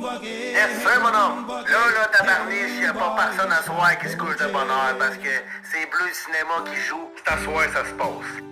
[0.00, 1.46] Yes, mon homme.
[1.46, 5.18] Là, là, tabarniche, y a pas personne à soir qui se couche de bonheur parce
[5.18, 5.28] que
[5.62, 7.10] c'est Bleu Cinéma qui joue.
[7.16, 8.42] C'est à soir, ça se passe.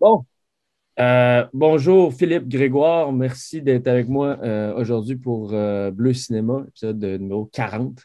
[0.00, 0.24] Bon.
[0.98, 7.04] Euh, bonjour Philippe Grégoire, merci d'être avec moi euh, aujourd'hui pour euh, Bleu Cinéma, épisode
[7.04, 8.00] numéro 40.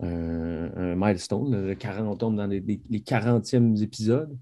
[0.00, 4.36] un milestone, le 40, on tombe dans les, les 40e épisodes.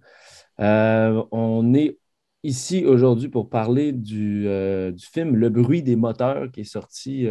[0.59, 2.00] on est
[2.43, 4.45] ici aujourd'hui pour parler du,
[4.93, 7.29] du, film Le bruit des moteurs qui est sorti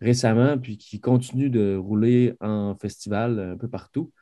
[0.00, 4.12] récemment puis qui continue de rouler en festival un peu partout.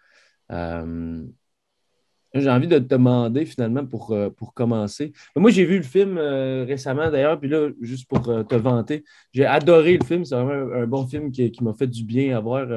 [2.35, 5.13] J'ai envie de te demander finalement pour, euh, pour commencer.
[5.37, 9.05] Moi, j'ai vu le film euh, récemment d'ailleurs, puis là, juste pour euh, te vanter,
[9.33, 10.25] j'ai adoré le film.
[10.25, 12.69] C'est vraiment un, bon film qui, m'a fait du bien à voir.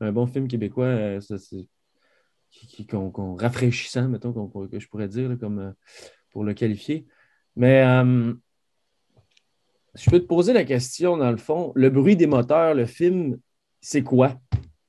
[0.00, 1.18] un bon film québécois
[2.50, 4.32] qui, qu'on, rafraîchissant, mettons,
[4.68, 5.74] que je pourrais dire comme,
[6.34, 7.06] pour le qualifier.
[7.56, 7.82] Mais
[9.94, 13.38] je peux te poser la question, dans le fond, le bruit des moteurs, le film,
[13.80, 14.38] c'est quoi?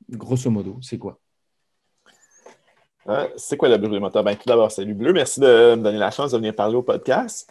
[0.09, 1.21] Grosso modo, c'est quoi?
[3.07, 3.27] Hein?
[3.35, 4.23] C'est quoi le bruit des moteurs?
[4.23, 5.13] Ben, tout d'abord, salut Bleu.
[5.13, 7.47] Merci de me donner la chance de venir parler au podcast.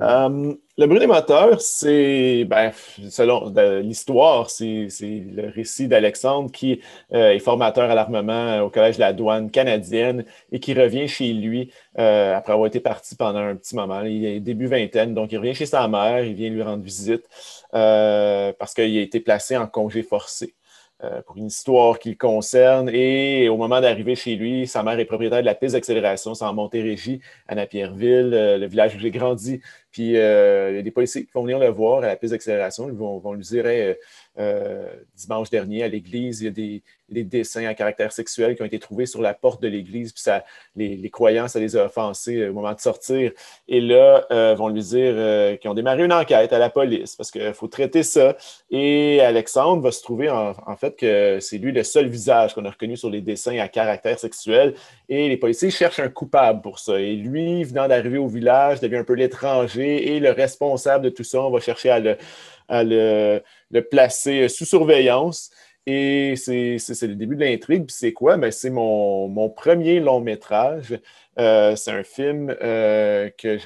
[0.00, 2.72] Euh, le bruit des moteurs, c'est, ben,
[3.10, 6.80] selon l'histoire, c'est le récit d'Alexandre qui
[7.12, 11.32] euh, est formateur à l'armement au Collège de la douane canadienne et qui revient chez
[11.34, 14.00] lui euh, après avoir été parti pendant un petit moment.
[14.00, 17.24] Il est début vingtaine, donc il revient chez sa mère, il vient lui rendre visite
[17.70, 20.54] parce qu'il a été placé en congé forcé.
[21.04, 22.88] Euh, pour une histoire qui le concerne.
[22.88, 26.46] Et au moment d'arriver chez lui, sa mère est propriétaire de la piste d'accélération, c'est
[26.46, 29.60] en Montérégie, à Napierville, euh, le village où j'ai grandi.
[29.90, 32.32] Puis euh, il y a des policiers qui vont venir le voir à la piste
[32.32, 32.88] d'accélération.
[32.88, 33.66] Ils vont, vont lui dire
[35.16, 38.66] dimanche dernier à l'église, il y a des, des, dessins à caractère sexuel qui ont
[38.66, 40.12] été trouvés sur la porte de l'église.
[40.12, 43.32] Puis ça, les, les, croyants, ça les a offensés au moment de sortir.
[43.68, 47.30] Et là, ils vont lui dire qu'ils ont démarré une enquête à la police parce
[47.30, 48.36] qu'il faut traiter ça.
[48.70, 52.70] Et Alexandre va se trouver en fait que c'est lui le seul visage qu'on a
[52.70, 54.74] reconnu sur les dessins à caractère sexuel.
[55.08, 56.98] Et les policiers cherchent un coupable pour ça.
[57.00, 61.24] Et lui, venant d'arriver au village, devient un peu l'étranger et le responsable de tout
[61.24, 61.40] ça.
[61.40, 63.42] On va chercher à le,
[63.80, 65.50] placer sous surveillance.
[65.86, 67.86] Et c'est le début de l'intrigue.
[67.86, 68.36] Puis c'est quoi?
[68.36, 70.98] Ben, c'est mon, premier long métrage.
[71.38, 73.56] Euh, c'est un film euh, que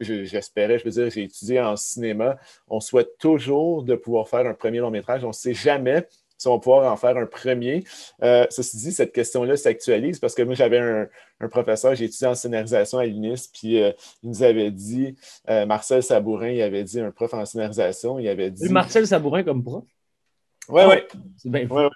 [0.00, 2.36] j'espérais, je veux dire, j'ai étudié en cinéma.
[2.68, 5.24] On souhaite toujours de pouvoir faire un premier long métrage.
[5.24, 6.06] On ne sait jamais
[6.38, 7.84] si on va pouvoir en faire un premier.
[8.22, 12.34] Euh, ceci dit, cette question-là s'actualise parce que moi, j'avais un, professeur, j'ai étudié en
[12.34, 13.92] scénarisation à l'UNIS, puis euh,
[14.22, 15.16] il nous avait dit,
[15.48, 18.68] euh, Marcel Sabourin, il avait dit, un prof en scénarisation, il avait dit.
[18.68, 19.84] Marcel Sabourin comme prof?
[20.68, 20.96] Oui, oui.
[21.36, 21.88] C'est bien ouais,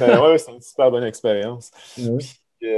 [0.00, 0.38] ouais.
[0.38, 1.70] c'est une super bonne expérience.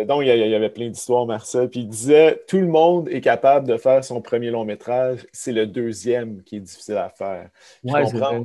[0.07, 1.69] Donc, il y, avait plein d'histoires, Marcel.
[1.69, 5.27] Puis il disait tout le monde est capable de faire son premier long métrage.
[5.33, 7.51] C'est le deuxième qui est difficile à faire.
[7.85, 8.43] Oui, c'est vrai.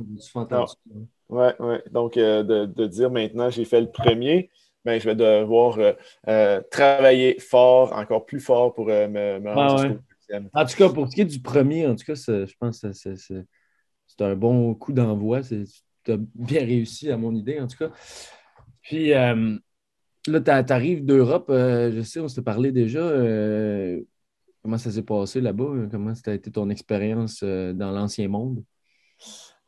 [1.32, 1.76] Oui, oui.
[1.90, 4.50] Donc, euh, de, dire maintenant, j'ai fait le premier,
[4.84, 5.78] ben, je vais devoir
[6.28, 10.50] euh, travailler fort, encore plus fort pour me, rendre jusqu'au deuxième.
[10.52, 12.92] En tout cas, pour ce qui est du premier, en tout cas, je pense que
[12.92, 15.40] c'est un bon coup d'envoi.
[15.42, 17.90] Tu as bien réussi à mon idée, en tout cas.
[18.82, 19.12] Puis,
[20.28, 23.00] Là, tu arrives d'Europe, euh, je sais, on s'est parlé déjà.
[23.00, 24.00] Euh,
[24.62, 25.88] comment ça s'est passé là-bas?
[25.90, 28.62] Comment ça a été ton expérience euh, dans l'ancien monde?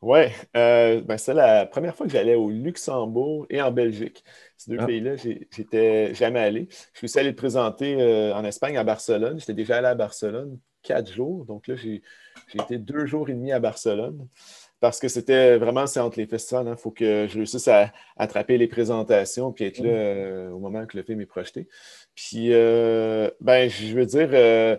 [0.05, 0.19] Oui,
[0.53, 4.23] ben c'est la première fois que j'allais au Luxembourg et en Belgique.
[4.55, 4.85] Ces deux ah.
[4.85, 6.67] pays-là, j'étais jamais allé.
[6.93, 7.95] Je suis aussi allé le présenter
[8.33, 9.39] en Espagne, à Barcelone.
[9.39, 11.45] J'étais déjà allé à Barcelone quatre jours.
[11.45, 12.03] Donc là, j'ai
[12.53, 14.27] été deux jours et demi à Barcelone
[14.79, 16.67] parce que c'était vraiment, c'est entre les festivals.
[16.67, 16.77] Il hein.
[16.77, 20.95] faut que je réussisse à attraper les présentations puis être là euh, au moment que
[20.97, 21.67] le film est projeté.
[22.13, 24.77] Puis, euh, ben, je veux dire, euh,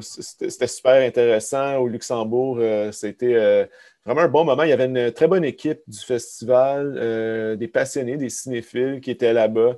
[0.00, 1.76] c'était super intéressant.
[1.76, 2.60] Au Luxembourg,
[2.92, 3.68] c'était
[4.04, 4.62] vraiment un bon moment.
[4.62, 9.32] Il y avait une très bonne équipe du festival, des passionnés, des cinéphiles qui étaient
[9.32, 9.76] là-bas.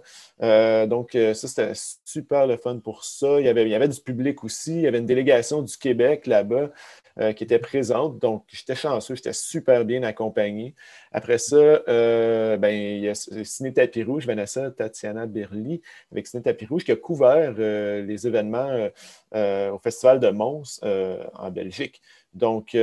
[0.86, 1.72] donc, ça, c'était
[2.04, 3.40] super le fun pour ça.
[3.40, 4.74] Il y, avait, du public aussi.
[4.74, 6.70] Il y avait une délégation du Québec là-bas.
[7.18, 8.18] Euh, qui était présente.
[8.20, 10.74] Donc, j'étais chanceux, j'étais super bien accompagné.
[11.10, 16.42] Après ça, euh, ben, il y a Ciné Tapis Rouge, Vanessa Tatiana Berli, avec Ciné
[16.42, 18.88] Tapis Rouge, qui a couvert euh, les événements
[19.34, 22.00] au Festival de Mons en Belgique.
[22.34, 22.76] Donc,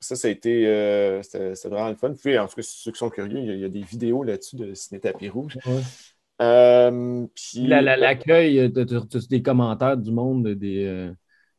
[0.00, 0.64] ça, ça a été
[1.64, 2.12] vraiment le fun.
[2.12, 4.74] Puis, en tout cas, ceux qui sont curieux, il y a, des vidéos là-dessus de
[4.74, 5.58] Ciné Tapis Rouge.
[6.38, 11.12] L'accueil, des commentaires du monde, des,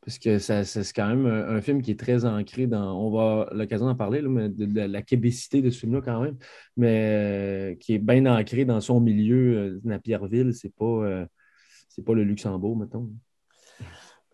[0.04, 2.94] parce que c'est quand même un, film qui est très ancré dans.
[2.94, 6.36] On va l'occasion d'en parler, mais de, la québécité de ce film-là, quand même,
[6.76, 9.56] mais euh, qui est bien ancré dans son milieu.
[9.56, 11.26] Euh, Napierville, c'est pas, euh,
[11.88, 13.10] c'est pas le Luxembourg, mettons.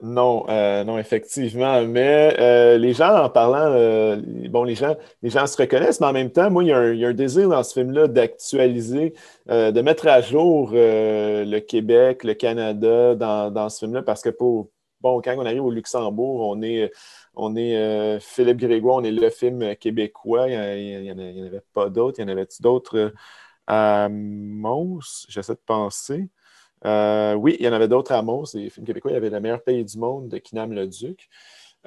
[0.02, 1.82] Non, euh, non, effectivement.
[1.82, 4.17] Mais euh, les gens, en parlant, euh,
[4.49, 7.50] bon, les gens, se reconnaissent, mais en même temps, moi, il y a un, désir
[7.50, 9.12] dans ce film-là d'actualiser,
[9.49, 14.70] de mettre à jour le Québec, le Canada dans, ce film-là, parce que pour,
[15.02, 16.91] bon, quand on arrive au Luxembourg, on est,
[17.35, 20.49] on est Philippe Grégoire, on est le film québécois.
[20.49, 22.20] Il n'y en, avait pas d'autres.
[22.20, 23.12] Il y en avait d'autres
[23.67, 25.26] à Mons?
[25.29, 26.29] J'essaie de penser.
[26.87, 29.11] Euh, oui, il y en avait d'autres à Mons, des films québécois.
[29.11, 31.29] Il y avait Le meilleur pays du monde de Kinam le Duc.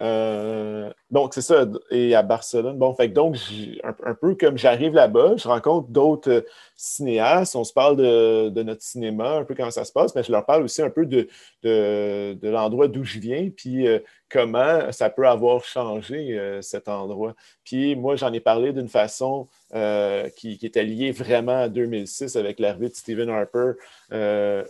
[0.01, 1.67] Euh, donc, c'est ça.
[1.91, 2.77] Et à Barcelone.
[2.77, 3.37] Bon, fait donc,
[3.83, 6.41] un, peu comme j'arrive là-bas, je rencontre d'autres euh,
[6.75, 10.31] cinéastes, on se parle de, notre cinéma, un peu comment ça se passe, mais je
[10.31, 11.27] leur parle aussi un peu de,
[11.63, 13.85] de, l'endroit d'où je viens, puis
[14.29, 17.35] comment ça peut avoir changé cet endroit.
[17.63, 22.59] Puis moi, j'en ai parlé d'une façon euh, qui, était lié vraiment à 2006 avec
[22.59, 23.71] l'arrivée de Stephen Harper
[24.11, 24.63] euh,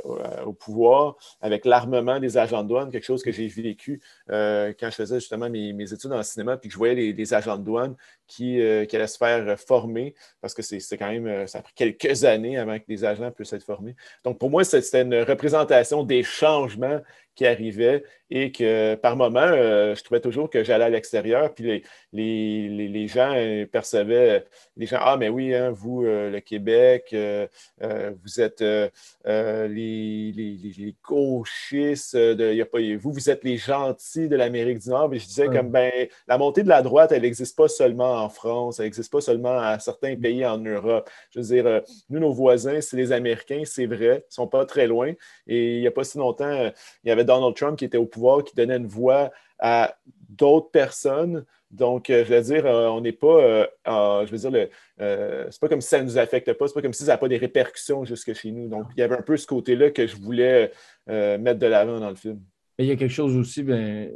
[0.45, 3.99] au, pouvoir, avec l'armement des agents de douane, quelque chose que j'ai vécu
[4.31, 7.57] euh, quand je faisais justement mes, études en cinéma, puis que je voyais les, agents
[7.57, 7.95] de douane
[8.27, 12.57] qui, allaient se faire former, parce que c'est quand même, ça a pris quelques années
[12.57, 13.97] avant que les agents puissent être formés.
[14.23, 17.01] Donc pour moi, c'était une représentation des changements
[17.35, 22.82] qui arrivaient et que par moment, je trouvais toujours que j'allais à l'extérieur, puis les,
[23.07, 23.33] gens
[23.71, 24.45] percevaient,
[24.75, 27.47] les ah, mais oui, hein, vous, euh, le Québec, euh,
[27.83, 34.27] euh, vous êtes les, les, gauchistes, de, y a pas, vous, vous êtes les gentils
[34.27, 35.09] de l'Amérique du Nord.
[35.09, 35.91] Mais je disais comme, ben,
[36.27, 39.59] la montée de la droite, elle n'existe pas seulement en France, elle n'existe pas seulement
[39.59, 41.09] à certains pays en Europe.
[41.31, 44.65] Je veux dire, nous, nos voisins, c'est les Américains, c'est vrai, ils ne sont pas
[44.65, 45.13] très loin.
[45.47, 46.71] Et il n'y a pas si longtemps,
[47.03, 49.95] il y avait Donald Trump qui était au pouvoir, qui donnait une voix à
[50.29, 54.67] d'autres personnes donc, euh, je veux dire, euh, on n'est pas, euh, je veux dire,
[54.97, 57.17] c'est pas comme si ça ne nous affecte pas, c'est pas comme si ça n'a
[57.17, 58.67] pas des répercussions jusque chez nous.
[58.67, 60.71] Donc, il y avait un peu ce côté-là que je voulais
[61.07, 62.39] mettre de l'avant dans le film.
[62.77, 64.11] il y a quelque chose aussi, ben,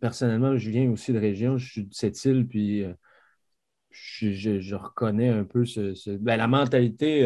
[0.00, 2.84] personnellement, je viens aussi de région, je suis de cette île, puis
[3.90, 7.22] je, reconnais un peu ce, ben, la mentalité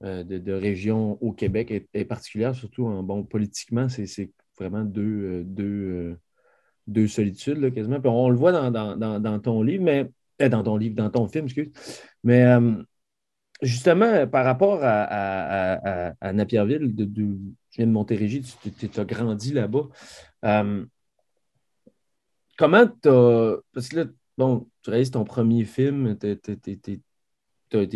[0.00, 6.16] de, région au Québec est, particulière, surtout en bon politiquement, c'est vraiment deux
[6.86, 8.00] deux solitudes, quasiment.
[8.00, 10.10] Puis on le voit dans, ton livre, mais
[10.42, 11.70] euh, dans ton livre, dans ton film, excuse.
[12.22, 12.74] Mais euh,
[13.62, 17.38] justement, par rapport à, à, Napierville, de, de,
[17.76, 19.88] viens de Montérégie, tu, as grandi là-bas.
[20.44, 20.84] Euh,
[22.58, 23.56] comment tu as.
[23.72, 24.04] Parce que là,
[24.36, 26.38] bon, tu réalises ton premier film, tu es,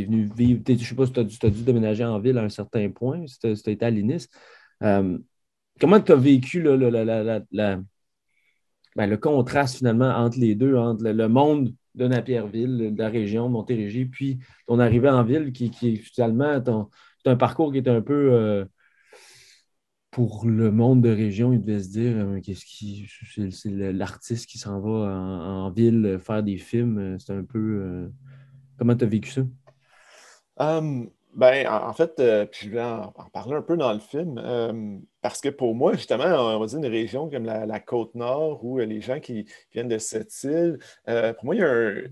[0.04, 0.62] venu vivre.
[0.66, 3.26] Je ne sais pas si tu as, dû déménager en ville à un certain point,
[3.26, 4.28] si tu as, été à l'INIS.
[4.80, 7.80] comment tu as vécu la
[8.98, 13.46] ben, le contraste finalement entre les deux, entre le, monde de Napierville, de la région
[13.46, 16.60] de Montérégie, puis ton arrivée en ville qui, qui finalement
[17.24, 18.64] un parcours qui est un peu euh,
[20.10, 23.08] pour le monde de région, il devait se dire euh, qu'est-ce qui
[23.52, 26.98] c'est l'artiste qui s'en va en, ville faire des films.
[26.98, 28.10] Euh, c'est un peu
[28.78, 29.42] comment tu as vécu ça?
[30.56, 34.38] Hum, ben, en, fait, je vais en, parler un peu dans le film.
[34.38, 38.78] Hum, parce que pour moi, justement, on va dire une région comme la, Côte-Nord, où
[38.78, 41.60] euh, les gens qui viennent de cette île, euh, pour moi, il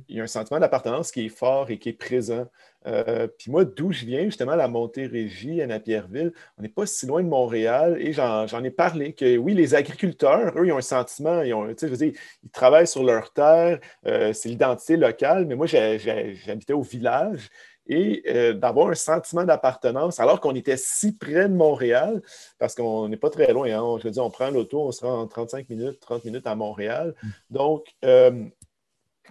[0.09, 2.47] y, a un, sentiment d'appartenance qui est fort et qui est présent.
[2.87, 7.07] Euh, puis moi, d'où je viens, justement, la Montérégie, à Napierville, on n'est pas si
[7.07, 10.81] loin de Montréal et j'en ai parlé que oui, les agriculteurs, eux, ils ont un
[10.83, 12.15] sentiment, ils, ont, ils
[12.53, 17.51] travaillent sur leur terre, c'est l'identité locale, mais moi, j'habitais au village
[17.89, 22.23] et euh, d'avoir un sentiment d'appartenance alors qu'on était si près de Montréal,
[22.59, 23.69] parce qu'on n'est pas très loin.
[23.69, 23.99] Hein.
[23.99, 27.15] Je veux dire, on prend l'auto, on sera en 35 minutes, 30 minutes à Montréal.
[27.23, 27.29] Mm.
[27.51, 28.45] Donc, euh,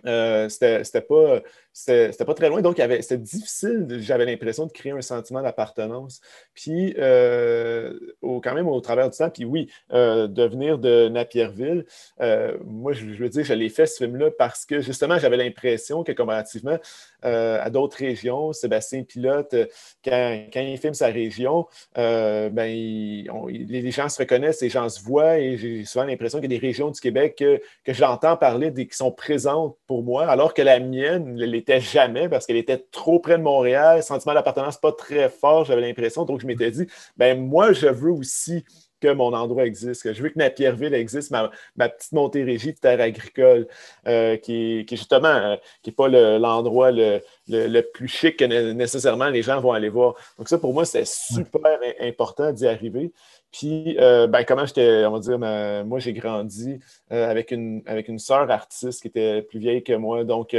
[0.06, 1.42] euh, c'était pas
[1.76, 6.22] c'était pas très loin, donc c'était difficile, j'avais l'impression de créer un sentiment d'appartenance.
[6.54, 11.86] Puis, euh, quand même, au travers du temps, puis oui, euh, de venir de Napierville,
[12.22, 16.06] euh, moi, je, veux dire, je l'ai fait ce film-là parce que justement, j'avais l'impression
[16.06, 16.78] que comparativement
[17.22, 19.56] à d'autres régions, Sébastien Pilote,
[20.04, 21.66] quand, quand, il filme sa région,
[21.96, 26.56] ben, les gens se reconnaissent, les gens se voient, et j'ai souvent l'impression qu'il y
[26.56, 30.28] a des régions du Québec que, que j'entends parler, des, qui sont présentes pour moi,
[30.28, 34.78] alors que la mienne, les jamais parce qu'elle était trop près de Montréal, sentiment d'appartenance
[34.78, 36.26] pas très fort, j'avais l'impression.
[36.26, 38.64] Donc, je m'étais dit, ben moi, je veux aussi
[39.02, 41.50] que mon endroit existe, que je veux que Napierville existe, ma,
[41.90, 43.68] petite Montérégie de terre agricole,
[44.08, 49.42] euh, qui, est justement, euh, qui n'est pas l'endroit le, plus chic que nécessairement les
[49.42, 50.16] gens vont aller voir.
[50.38, 53.12] Donc ça, pour moi, c'était super important d'y arriver.
[53.58, 55.40] Puis, euh, ben, comment j'étais, on va dire,
[55.86, 56.78] moi, j'ai grandi
[57.10, 60.26] avec une, avec une sœur artiste qui était plus vieille que moi.
[60.26, 60.54] Donc,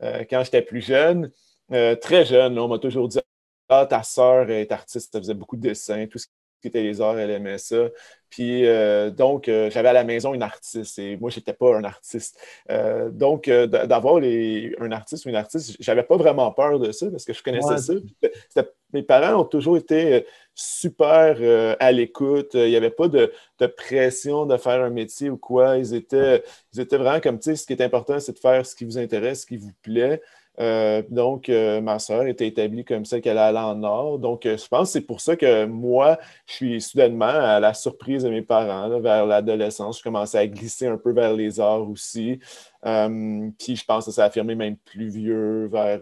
[0.00, 1.30] quand j'étais plus jeune,
[1.70, 3.20] très jeune, on m'a toujours dit
[3.68, 6.26] Ah, ta sœur est artiste, elle faisait beaucoup de dessins, tout ce
[6.68, 7.88] étaient les arts, elle aimait ça.
[8.28, 11.76] Puis euh, donc, euh, j'avais à la maison une artiste et moi, je n'étais pas
[11.76, 12.38] un artiste.
[12.70, 17.24] Euh, donc, d'avoir un artiste ou une artiste, j'avais pas vraiment peur de ça parce
[17.24, 18.64] que je connaissais ça.
[18.92, 20.26] mes parents ont toujours été
[20.60, 21.36] super
[21.80, 22.50] à l'écoute.
[22.54, 23.32] Il n'y avait pas de,
[23.76, 25.76] pression de faire un métier ou quoi.
[25.78, 28.64] Ils étaient, ils étaient vraiment comme, tu sais, ce qui est important, c'est de faire
[28.64, 30.20] ce qui vous intéresse, ce qui vous plaît.
[30.60, 34.18] Euh, donc, euh, ma soeur était établie comme ça qu'elle allait en Nord.
[34.18, 37.72] Donc, euh, je pense que c'est pour ça que moi, je suis soudainement, à la
[37.72, 41.88] surprise de mes parents, vers l'adolescence, je commençais à glisser un peu vers les arts
[41.88, 42.40] aussi.
[42.82, 46.00] puis, je pense que ça a affirmé même plus vieux, vers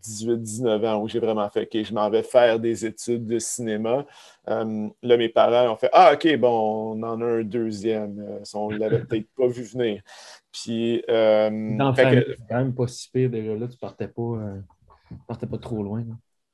[0.00, 4.06] 18-19 ans, où j'ai vraiment fait, que je m'en vais faire des études de cinéma.
[4.46, 8.40] là, mes parents ont fait Ah, OK, bon, on en a un deuxième.
[8.54, 10.02] on ne l'avait peut-être pas vu venir.
[10.52, 11.02] Puis.
[11.08, 14.60] Euh, Dans c'est quand même pas si pire déjà là, tu partais pas, euh,
[15.26, 16.04] partais pas trop loin.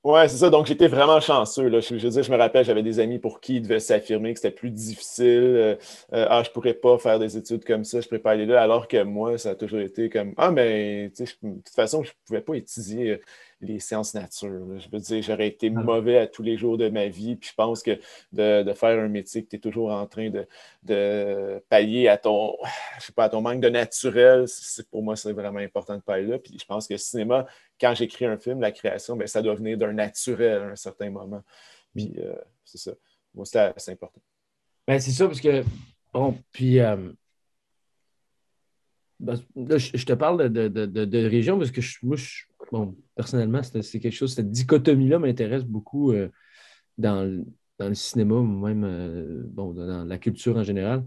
[0.05, 0.49] Oui, c'est ça.
[0.49, 1.69] Donc, j'étais vraiment chanceux.
[1.69, 1.81] Là.
[1.81, 4.39] Je, veux dire, je me rappelle, j'avais des amis pour qui il devait s'affirmer que
[4.39, 5.27] c'était plus difficile.
[5.27, 5.77] Euh,
[6.13, 8.63] ah, je pourrais pas faire des études comme ça, je pourrais pas aller là.
[8.63, 12.41] Alors que moi, ça a toujours été comme Ah, mais de toute façon, je pouvais
[12.41, 13.21] pas étudier
[13.61, 14.79] les sciences nature.
[14.79, 15.81] Je veux dire, j'aurais été ah.
[15.81, 17.37] mauvais à tous les jours de ma vie.
[17.37, 17.99] Puis je pense que
[18.33, 22.57] de, faire un métier que tu es toujours en train de, pallier à ton,
[23.01, 24.45] je sais pas, à ton manque de naturel,
[24.91, 26.39] pour moi, c'est vraiment important de parler là.
[26.39, 27.47] Puis je pense que le cinéma,
[27.81, 31.11] quand j'écris un film, la création, bien, ça doit venir d'un naturel à un certain
[31.11, 31.43] moment.
[31.95, 32.93] Puis euh, c'est ça.
[33.35, 34.21] Moi, c'est important.
[34.87, 35.63] Ben, c'est ça, parce que,
[36.13, 36.81] bon, puis.
[36.81, 37.13] Euh,
[39.21, 42.17] ben, je, te parle de, de, région parce que moi,
[42.71, 46.29] bon, personnellement, c'est quelque chose, cette dichotomie-là m'intéresse beaucoup euh,
[46.99, 47.25] dans,
[47.81, 51.05] le cinéma même bon, dans la culture en général.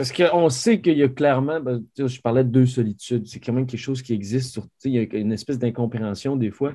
[0.00, 3.40] Euh, parce qu'on sait qu'il y a clairement, ben, je parlais de deux solitudes, c'est
[3.40, 4.52] quand même quelque chose qui existe.
[4.52, 6.74] Sur, il y a une espèce d'incompréhension des fois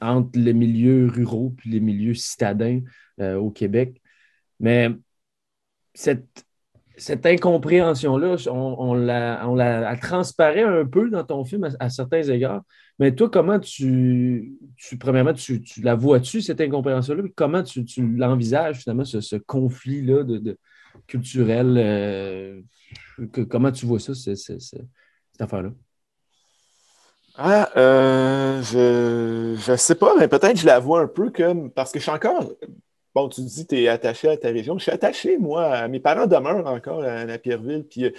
[0.00, 2.80] entre les milieux ruraux et les milieux citadins
[3.20, 4.00] au Québec.
[4.60, 4.90] Mais
[5.94, 6.44] cette
[6.96, 12.62] cette incompréhension-là, on, la, transparaît un peu dans ton film à, certains égards.
[12.98, 14.54] Mais toi, comment tu,
[15.00, 17.24] premièrement, tu, la vois-tu, cette incompréhension-là?
[17.34, 17.84] Comment tu,
[18.16, 20.56] l'envisages, finalement, ce, conflit-là de,
[21.06, 21.76] culturel?
[21.78, 22.62] Euh,
[23.48, 24.80] comment tu vois ça, cette
[25.38, 25.70] affaire-là?
[27.36, 31.90] Ah, euh, je ne sais pas, mais peut-être je la vois un peu comme parce
[31.90, 32.52] que je suis encore
[33.14, 34.76] Bon, tu dis que tu es attaché à ta région.
[34.76, 35.86] Je suis attaché, moi.
[35.86, 37.84] Mes parents demeurent encore à, Pierreville.
[37.88, 38.12] Puis,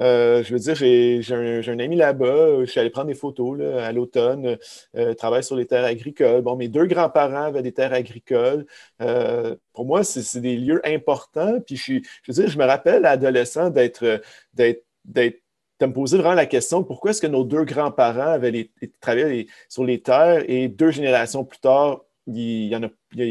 [0.00, 2.60] euh, je veux dire, j'ai un, ami là-bas.
[2.60, 4.58] Je suis allé prendre des photos à l'automne.
[4.94, 6.42] Euh, travaille sur les terres agricoles.
[6.42, 8.66] Bon, mes deux grands-parents avaient des terres agricoles.
[9.00, 11.58] Euh, pour moi, c'est des lieux importants.
[11.66, 11.94] Puis, je,
[12.28, 14.20] veux dire, je me rappelle, adolescent, d'être
[14.54, 19.84] de me poser vraiment la question pourquoi est-ce que nos deux grands-parents avaient travaillé sur
[19.84, 22.80] les terres et deux générations plus tard, il n'y a,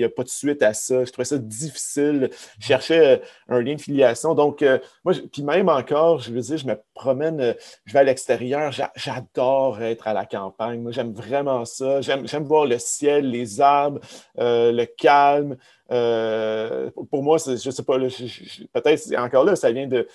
[0.04, 1.06] a, pas de suite à ça.
[1.06, 2.30] Je trouvais ça difficile.
[2.60, 3.18] Je cherchais euh,
[3.50, 4.36] un lien de filiation.
[4.36, 7.54] Donc, euh, moi, puis même encore, je veux dire, je me promène, euh,
[7.86, 8.72] je vais à l'extérieur.
[8.96, 10.82] J'adore être à la campagne.
[10.82, 12.02] Moi, j'aime vraiment ça.
[12.02, 14.00] J'aime voir le ciel, les arbres,
[14.38, 15.58] le calme.
[15.92, 20.08] Euh, pour moi, je sais pas, peut-être encore là, ça vient de,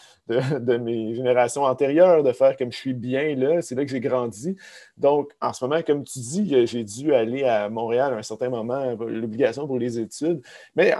[0.78, 3.60] mes générations antérieures, de faire comme je suis bien là.
[3.60, 4.56] C'est là que j'ai grandi.
[4.96, 8.48] Donc, en ce moment, comme tu dis, j'ai dû aller à Montréal à un certain
[8.48, 10.40] moment, l'obligation pour les études.
[10.74, 10.94] Mais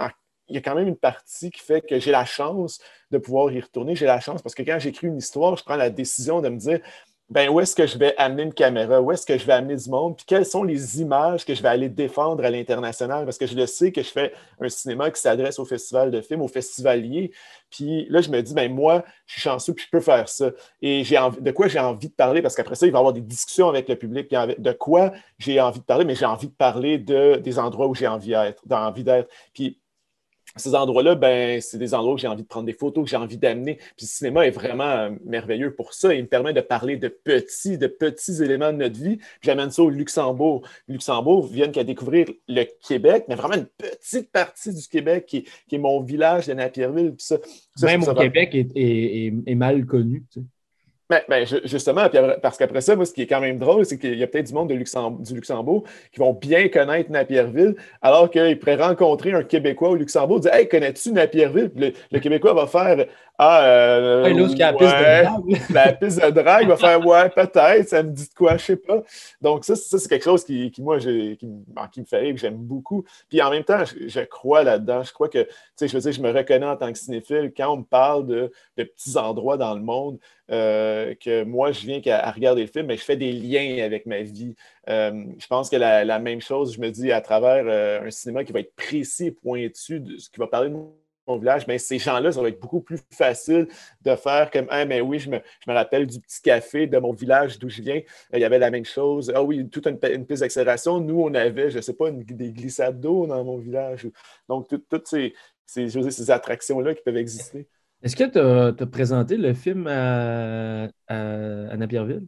[0.49, 2.79] il y a quand même une partie qui fait que j'ai la chance
[3.11, 3.95] de pouvoir y retourner.
[3.95, 6.57] J'ai la chance parce que quand j'écris une histoire, je prends la décision de me
[6.57, 6.79] dire
[7.29, 9.75] ben, où est-ce que je vais amener une caméra, où est-ce que je vais amener
[9.75, 13.37] du monde, puis quelles sont les images que je vais aller défendre à l'international, parce
[13.37, 16.41] que je le sais que je fais un cinéma qui s'adresse au festival de films,
[16.41, 17.31] aux festivaliers.
[17.69, 20.51] Puis là, je me dis, ben moi, je suis chanceux, puis je peux faire ça.
[20.81, 23.13] Et j'ai de quoi j'ai envie de parler, parce qu'après ça, il va y avoir
[23.13, 26.53] des discussions avec le public, de quoi j'ai envie de parler, mais j'ai envie de
[26.53, 29.29] parler de, des endroits où j'ai envie d'être, envie d'être.
[30.57, 33.17] Ces endroits-là, ben, c'est des endroits où j'ai envie de prendre des photos, que j'ai
[33.17, 33.75] envie d'amener.
[33.75, 36.13] Puis le cinéma est vraiment euh, merveilleux pour ça.
[36.13, 39.17] Il me permet de parler de petits, de petits éléments de notre vie.
[39.17, 40.67] Puis j'amène ça au Luxembourg.
[40.87, 45.77] Luxembourg vient qu'à découvrir le Québec, mais vraiment une petite partie du Québec qui, est
[45.77, 47.15] mon village de Napierville.
[47.15, 47.37] Puis ça,
[47.83, 50.23] Même au Québec est, mal connu.
[51.09, 52.09] Ben, ben justement,
[52.41, 54.47] parce qu'après ça, moi, ce qui est quand même drôle, c'est qu'il y a peut-être
[54.47, 59.43] du monde de du Luxembourg qui vont bien connaître Napierville, alors qu'ils pourraient rencontrer un
[59.43, 61.71] Québécois au Luxembourg, dire Hey, connais-tu Napierville?
[61.77, 63.05] Le, le, Québécois va faire
[63.37, 65.73] Ah, euh, Ouais, là, où est-ce qu'il y a la piste de drague.
[65.73, 68.75] la piste de drague va faire ouais, peut-être, ça me dit de quoi, je sais
[68.77, 69.03] pas.
[69.41, 72.39] Donc, ça, ça c'est quelque chose qui, qui, moi, qui, qui me fait rire, que
[72.39, 73.05] j'aime beaucoup.
[73.29, 75.03] Puis en même temps, je, je crois là-dedans.
[75.03, 77.53] Je crois que, tu sais, je veux dire, je me reconnais en tant que cinéphile
[77.55, 80.17] quand on me parle de, de petits endroits dans le monde,
[80.49, 83.83] euh, que moi, je viens qu'à à regarder le film, mais je fais des liens
[83.83, 84.55] avec ma vie.
[84.89, 88.11] Euh, je pense que la, la même chose, je me dis, à travers euh, un
[88.11, 90.75] cinéma qui va être précis, pointu, de qui va parler de
[91.27, 93.67] mon village, mais ces gens-là, ça va être beaucoup plus facile
[94.01, 96.97] de faire comme Ah, mais oui, je me, je me rappelle du petit café de
[96.97, 98.01] mon village d'où je viens.
[98.33, 99.31] Il y avait la même chose.
[99.35, 100.99] Ah oui, toute une, une piste d'accélération.
[100.99, 104.07] Nous, on avait, je ne sais pas, une- des glissades d'eau dans mon village.
[104.47, 105.33] Donc, tout- toutes ces,
[105.65, 107.67] ces, dire, ces attractions-là qui peuvent exister.
[108.03, 112.27] Est-ce que tu as, présenté le film à, à, à Napierville?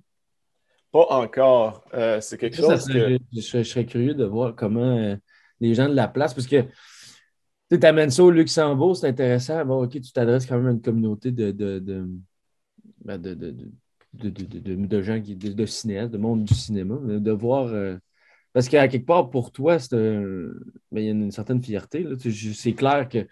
[0.91, 1.83] Pas encore.
[1.93, 3.17] Euh, c'est quelque Ça, chose que.
[3.31, 5.15] je, je serais curieux de voir comment euh,
[5.59, 6.65] les gens de la place, parce que
[7.69, 9.63] tu amènes ça au Luxembourg, c'est intéressant.
[9.65, 12.07] Bon, OK, tu t'adresses quand même à une communauté de, de, de,
[13.05, 17.67] ben, de, gens qui de, cinéastes, de monde du cinéma, de voir.
[17.67, 17.97] euh,
[18.53, 20.51] parce qu'à quelque part, pour toi, ben,
[20.93, 22.05] il y a une, certaine fierté.
[22.53, 23.27] C'est clair que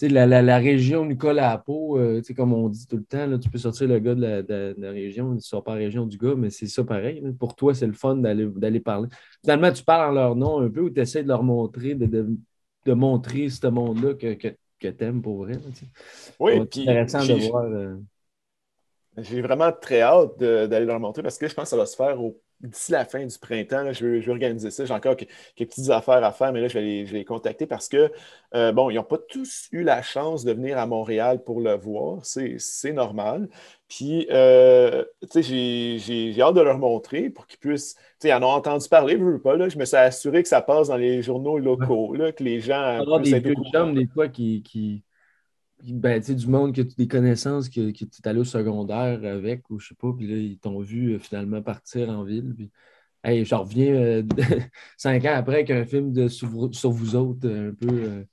[0.00, 2.00] la, la, région nous colle à la peau,
[2.34, 5.36] comme on dit tout le temps, tu peux sortir le gars de la, région, tu
[5.36, 7.22] ne sors pas la région du gars, mais c'est ça pareil.
[7.38, 9.08] Pour toi, c'est le fun d'aller d'aller parler.
[9.42, 12.06] Finalement, tu parles en leur nom un peu ou tu essaies de leur montrer, de,
[12.06, 12.26] de,
[12.84, 14.48] de montrer ce monde-là que, que,
[14.80, 15.54] que tu aimes pour vrai.
[15.54, 15.86] là, tu sais.
[16.38, 17.64] Oui, puis intéressant de voir.
[17.64, 17.96] euh,
[19.18, 21.96] J'ai vraiment très hâte d'aller leur montrer parce que je pense que ça va se
[21.96, 23.82] faire au- d'ici la fin du printemps.
[23.82, 23.92] là.
[23.92, 24.84] je, veux organiser ça.
[24.84, 25.24] J'ai encore que-
[25.56, 27.88] quelques petites affaires à faire, mais là, je vais les, je vais les contacter parce
[27.88, 28.10] que,
[28.54, 31.74] euh, bon, ils n'ont pas tous eu la chance de venir à Montréal pour le
[31.74, 32.20] voir.
[32.24, 33.48] C'est normal.
[33.88, 37.94] Puis, euh, tu sais, j'ai- hâte de leur montrer pour qu'ils puissent.
[37.94, 39.56] Tu sais, ils en ont entendu parler, je veux pas.
[39.56, 42.60] Là, je me suis assuré que ça passe dans les journaux locaux, là, que les
[42.60, 42.80] gens.
[42.80, 44.62] avoir puissent des être au vieux chums, des fois, qui-
[45.82, 49.20] ben, tu sais, du monde que des connaissances que, que tu es allé au secondaire
[49.24, 52.54] avec, ou je sais pas, puis là, ils t'ont vu euh, finalement partir en ville.
[52.56, 52.70] Puis,
[53.24, 54.22] hey, je reviens euh,
[54.96, 58.24] cinq ans après avec un film de, sur, vous- sur vous autres, euh, un peu.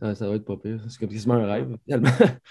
[0.00, 0.84] ça, ça va être pas pire.
[0.88, 2.10] C'est comme quasiment un rêve, finalement.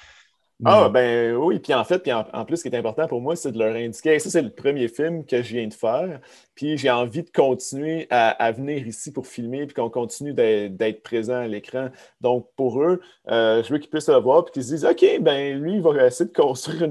[0.66, 3.22] Ah, ben oui, puis en fait, puis en, en plus, ce qui est important pour
[3.22, 6.20] moi, c'est de leur indiquer, ça, c'est le premier film que je viens de faire,
[6.58, 11.36] puis j'ai envie de continuer à, venir ici pour filmer, puis qu'on continue d'être présent
[11.36, 11.90] à l'écran.
[12.20, 13.00] Donc, pour eux,
[13.30, 15.82] euh, je veux qu'ils puissent le voir, puis qu'ils se disent, OK, ben lui, il
[15.82, 16.90] va essayer de construire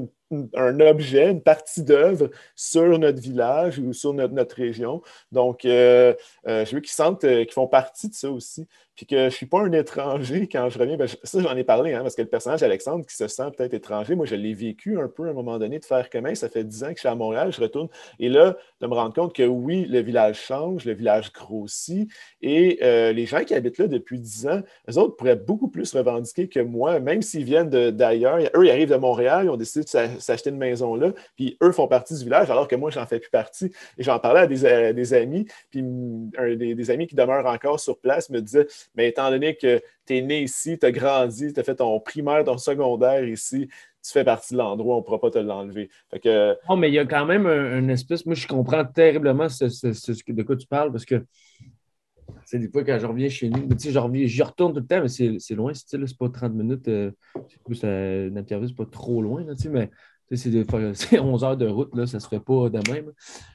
[0.55, 5.03] un objet, une partie d'œuvre sur notre village ou sur notre, région.
[5.33, 6.15] Donc, euh,
[6.47, 9.31] euh, je veux qu'ils sentent qu'ils font partie de ça aussi puis que je ne
[9.31, 10.97] suis pas un étranger quand je reviens.
[10.97, 13.75] Ben, ça, j'en ai parlé, hein, parce que le personnage Alexandre qui se sent peut-être
[13.75, 16.49] étranger, moi, je l'ai vécu un peu à un moment donné de faire comme ça
[16.49, 17.89] fait 10 ans que je suis à Montréal, je retourne.
[18.19, 22.79] Et là, de me rendre compte que oui, le village change, le village grossit, et
[22.83, 26.49] euh, les gens qui habitent là depuis 10 ans, eux autres pourraient beaucoup plus revendiquer
[26.49, 28.39] que moi, même s'ils viennent d'ailleurs.
[28.55, 31.57] Eux, ils arrivent de Montréal, ils ont décidé de s'a- s'acheter une maison là, puis
[31.63, 33.73] eux font partie du village, alors que moi, j'en fais plus partie.
[33.99, 38.31] Et j'en parlais à des, des amis, puis des, amis qui demeurent encore sur place
[38.31, 41.63] me disaient mais étant donné que tu es né ici, tu as grandi, tu as
[41.63, 43.69] fait ton primaire, ton secondaire ici,
[44.07, 45.91] tu fais partie de l'endroit, on ne pourra pas te l'enlever.
[46.23, 48.25] Que, Non, mais il y a quand même un, espèce.
[48.27, 51.25] Moi, je comprends terriblement ce, de quoi tu parles parce que
[52.45, 54.87] c'est des fois quand je reviens chez nous, tu sais, je reviens, retourne tout le
[54.87, 56.89] temps, mais c'est loin, c'est pas 30 minutes.
[56.89, 57.11] Euh,
[57.65, 59.91] plus Napierville, c'est pas trop loin, tu sais, mais
[60.33, 63.13] c'est des fois- c'est 11 heures de route, là, ça se fait pas de même.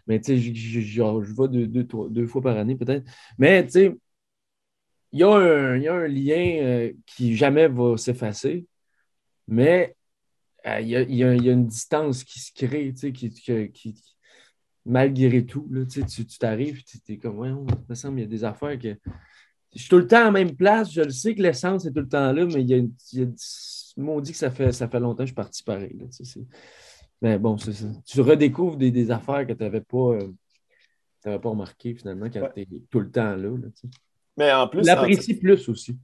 [0.07, 3.05] Mais tu sais, je, vais deux, deux, deux fois par année peut-être.
[3.37, 3.95] Mais tu sais,
[5.11, 8.65] il y, a un- il y a un lien euh, qui jamais va s'effacer,
[9.47, 9.95] mais
[10.67, 12.91] euh, il y, a, il y a- il y a une distance qui se crée,
[12.93, 14.03] tu sais, qui, qui- qui-
[14.85, 18.25] malgré tout, là, tu sais, t'arrives, tu es comme, ouais, il me semble, il y
[18.25, 18.95] a des affaires que.
[19.73, 21.91] Je suis tout le temps à la même place, je le sais que l'essence est
[21.93, 23.25] tout le temps là, mais il y a, une- y
[24.31, 25.95] que ça fait, ça fait longtemps que je suis parti pareil.
[25.97, 26.41] là, tu sais,
[27.21, 27.87] mais bon, c'est ça.
[28.05, 30.29] Tu redécouvres des, des affaires que tu n'avais pas, euh,
[31.21, 32.51] t'avais pas remarquées finalement quand Ouais.
[32.53, 33.49] tu es tout le temps là.
[33.49, 33.89] là, tu sais.
[34.35, 35.97] mais en plus, en- l'apprécies plus aussi.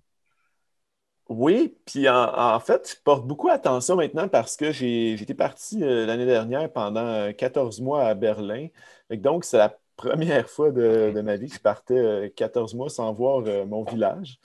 [1.29, 5.83] Oui, puis en, en fait, je porte beaucoup attention maintenant parce que j'ai j'étais parti
[5.83, 8.67] euh, l'année dernière pendant euh, 14 mois à Berlin.
[9.09, 12.89] Donc, c'est la première fois de, de ma vie que je partais euh, 14 mois
[12.89, 14.39] sans voir euh, mon village.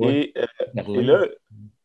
[0.00, 0.46] Et, euh,
[1.02, 1.26] là,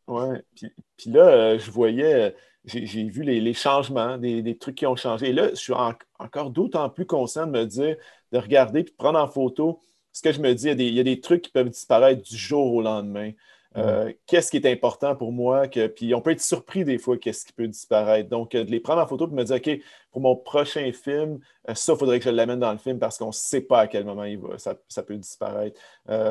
[0.08, 1.22] ouais, puis, puis là,
[1.54, 2.30] euh, je voyais, euh,
[2.64, 5.30] j'ai j'ai vu les, les changements, des, des trucs qui ont changé.
[5.30, 7.96] Et là, je suis en- encore d'autant plus conscient de me dire,
[8.32, 10.64] de regarder puis de prendre en photo ce que je me dis.
[10.66, 12.82] Il y a des, il y a des trucs qui peuvent disparaître du jour au
[12.82, 13.32] lendemain.
[13.76, 15.68] Euh, qu'est-ce qui est important pour moi?
[15.68, 18.28] Que, puis on peut être surpris des fois qu'est-ce qui peut disparaître.
[18.28, 19.80] Donc, de les prendre en photo et me dire, OK,
[20.10, 21.38] pour mon prochain film,
[21.72, 23.86] ça, il faudrait que je l'amène dans le film parce qu'on ne sait pas à
[23.86, 25.80] quel moment il va, ça, peut disparaître.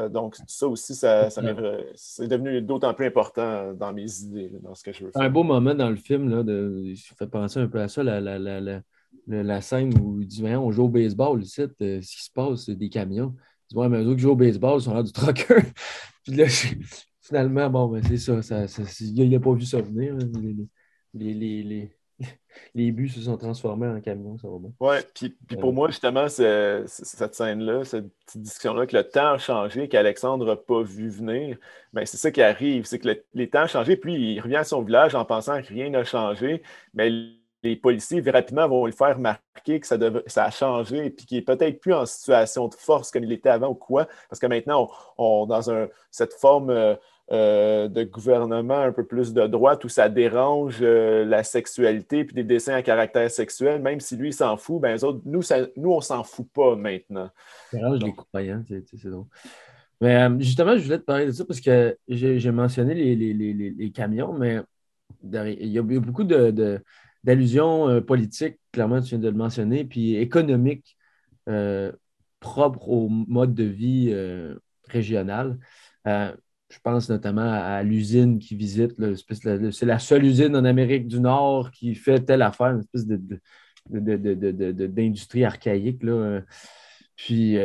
[0.10, 4.92] donc, ça aussi, ça, c'est devenu d'autant plus important dans mes idées, dans ce que
[4.92, 5.22] je veux faire.
[5.22, 8.04] Un beau moment dans le film, là, de, je fais penser un peu à ça,
[8.04, 8.82] la, la, la,
[9.28, 12.76] la scène où il dit On joue au baseball, ici, ce qui se passe, c'est
[12.76, 13.34] des camions.
[13.70, 15.62] Il dit Ouais, mais eux qui jouent au baseball sont là du trucker.
[16.24, 16.46] Puis là,
[17.30, 18.66] finalement, bon, ben, c'est ça, ça,
[19.00, 20.16] il n'a pas vu ça venir.
[21.14, 21.92] Les, les, les,
[22.76, 24.72] les, buts se sont transformés en camions, ça va bien.
[24.80, 29.38] Oui, puis, puis pour moi, justement, cette scène-là, cette petite discussion-là, que le temps a
[29.38, 31.58] changé, qu'Alexandre n'a pas vu venir,
[31.94, 34.64] ben, c'est ça qui arrive, c'est que les temps ont changé, puis il revient à
[34.64, 36.64] son village en pensant que rien n'a changé,
[36.94, 37.12] mais
[37.64, 41.38] les policiers rapidement vont le faire marquer que ça, ça a changé et puis qu'il
[41.38, 44.48] n'est peut-être plus en situation de force comme il était avant ou quoi, parce que
[44.48, 46.96] maintenant, on, dans un, cette forme euh,
[47.32, 52.34] euh, de gouvernement un peu plus de droite où ça dérange euh, la sexualité puis
[52.34, 55.92] des dessins à caractère sexuel, même si lui, s'en fout, ben, autres, nous, ça, nous
[55.92, 57.30] on s'en fout pas maintenant.
[57.72, 59.26] Dérange les croyants, c'est drôle.
[60.02, 63.54] Mais justement, je voulais te parler de ça parce que j'ai mentionné les, les, les,
[63.54, 64.62] les, camions, mais
[65.24, 66.82] il y a beaucoup de
[67.24, 70.98] d'allusions euh, politiques, clairement, tu viens de le mentionner, puis économiques,
[71.48, 71.92] euh,
[72.40, 74.56] propres au mode de vie euh,
[74.88, 75.60] régional.
[76.70, 78.96] Je pense notamment à, l'usine qui visite.
[79.72, 83.08] C'est la seule usine en Amérique du Nord qui fait telle affaire, une espèce
[83.90, 86.04] d'industrie archaïque.
[86.04, 86.42] Là.
[87.16, 87.60] Puis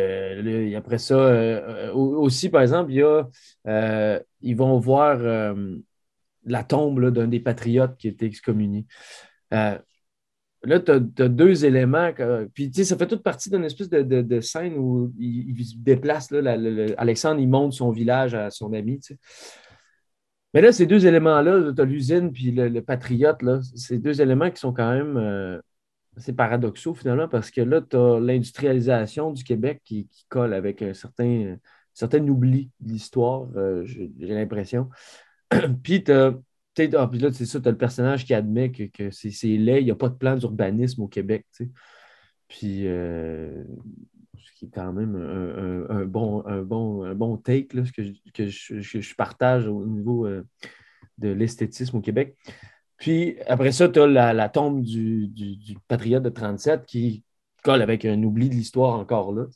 [0.74, 5.54] après ça, aussi, par exemple, il y a, ils vont voir
[6.46, 8.86] la tombe d'un des patriotes qui était excommunié.
[10.64, 12.10] Là, tu as, deux éléments.
[12.54, 16.30] puis, tu sais, ça fait toute partie d'une espèce de, scène où il, se déplace.
[16.30, 16.56] Là,
[16.96, 19.00] Alexandre, il monte son village à son ami.
[20.54, 24.50] Mais là, ces deux éléments-là, tu as l'usine puis le, patriote, là, ces deux éléments
[24.50, 25.60] qui sont quand même euh,
[26.16, 30.94] assez paradoxaux finalement, parce que là, tu as l'industrialisation du Québec qui, colle avec un
[30.94, 31.56] certain,
[31.92, 34.88] certain oubli de l'histoire, euh, j'ai l'impression.
[35.82, 36.34] puis tu as
[36.96, 39.84] ah, puis là, c'est ça, tu as le personnage qui admet que, c'est laid, il
[39.84, 41.46] n'y a pas de plan d'urbanisme au Québec.
[42.48, 43.64] Puis, euh,
[44.36, 48.48] ce qui est quand même un, bon, un, bon, un bon take, là, que, que
[48.48, 50.44] je, partage au niveau euh,
[51.18, 52.36] de l'esthétisme au Québec.
[52.96, 57.24] Puis, après ça, tu as la, tombe du, patriote de 37 qui
[57.62, 59.46] colle avec un oubli de l'histoire encore là.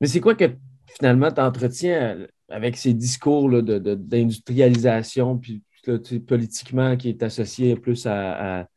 [0.00, 0.44] Mais c'est quoi que
[0.94, 5.62] finalement tu entretiens avec ces discours d'industrialisation, puis
[6.26, 8.68] politiquement qui est associé plus à,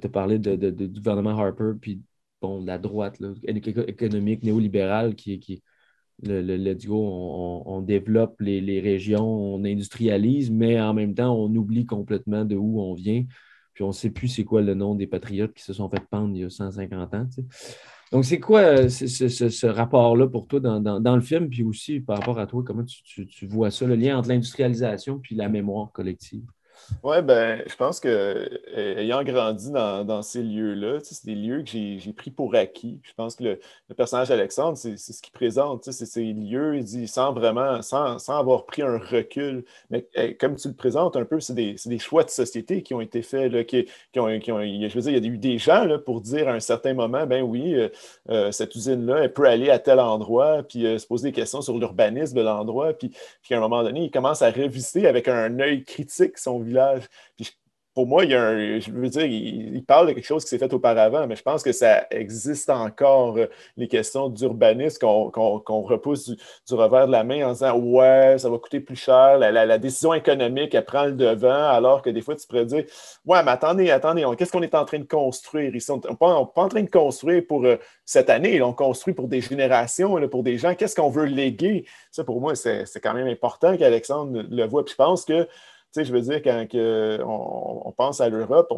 [0.00, 2.00] te parler de, du gouvernement Harper, puis
[2.40, 5.62] bon, de la droite économique néolibérale qui, qui
[6.22, 11.84] le, le go, on, développe les, régions, on industrialise, mais en même temps, on oublie
[11.84, 13.24] complètement de où on vient.
[13.74, 16.04] Puis on ne sait plus c'est quoi le nom des patriotes qui se sont fait
[16.10, 17.26] pendre il y a 150 ans.
[18.12, 22.38] Donc, c'est quoi euh, ce, rapport-là pour toi dans, le film, puis aussi par rapport
[22.38, 26.44] à toi, comment tu, tu vois ça, le lien entre l'industrialisation puis la mémoire collective?
[27.02, 31.70] Oui, ben, je pense que euh, ayant grandi dans, ces lieux-là, c'est des lieux que
[31.70, 33.00] j'ai pris pour acquis.
[33.02, 33.60] Je pense que le,
[33.96, 35.84] personnage d'Alexandre, c'est ce qu'il présente.
[35.90, 39.64] C'est ces lieux, il dit, sans vraiment, sans, avoir pris un recul.
[39.90, 43.00] Mais eh, comme tu le présentes un peu, c'est des, choix de société qui ont
[43.00, 43.52] été faits.
[43.52, 46.48] Là, qui, ont, je veux dire, il y a eu des gens là, pour dire
[46.48, 47.88] à un certain moment, ben oui, euh,
[48.30, 51.78] euh, cette usine-là, elle peut aller à tel endroit, puis se poser des questions sur
[51.78, 52.92] l'urbanisme de l'endroit.
[52.92, 56.60] Puis, puis, à un moment donné, il commence à revisiter avec un œil critique son
[57.94, 60.50] pour moi, il y a un, je veux dire, il, parle de quelque chose qui
[60.50, 65.82] s'est fait auparavant, mais je pense que ça existe encore, euh, les questions d'urbanisme qu'on
[65.82, 69.78] repousse du, revers de la main en disant Ouais, ça va coûter plus cher, la,
[69.78, 72.84] décision économique, elle prend le devant, alors que des fois, tu pourrais dire
[73.26, 75.90] Ouais, mais attendez, attendez, qu'est-ce qu'on est en train de construire ici?
[75.90, 79.42] On n'est pas, en train de construire pour euh, cette année, on construit pour des
[79.42, 80.74] générations, pour des gens.
[80.74, 81.84] Qu'est-ce qu'on veut léguer?
[82.10, 84.84] Ça, pour moi, c'est quand même important qu'Alexandre le voit.
[84.84, 85.46] Puis je pense que
[85.92, 88.72] sais, je veux dire, quand on, pense à l'Europe,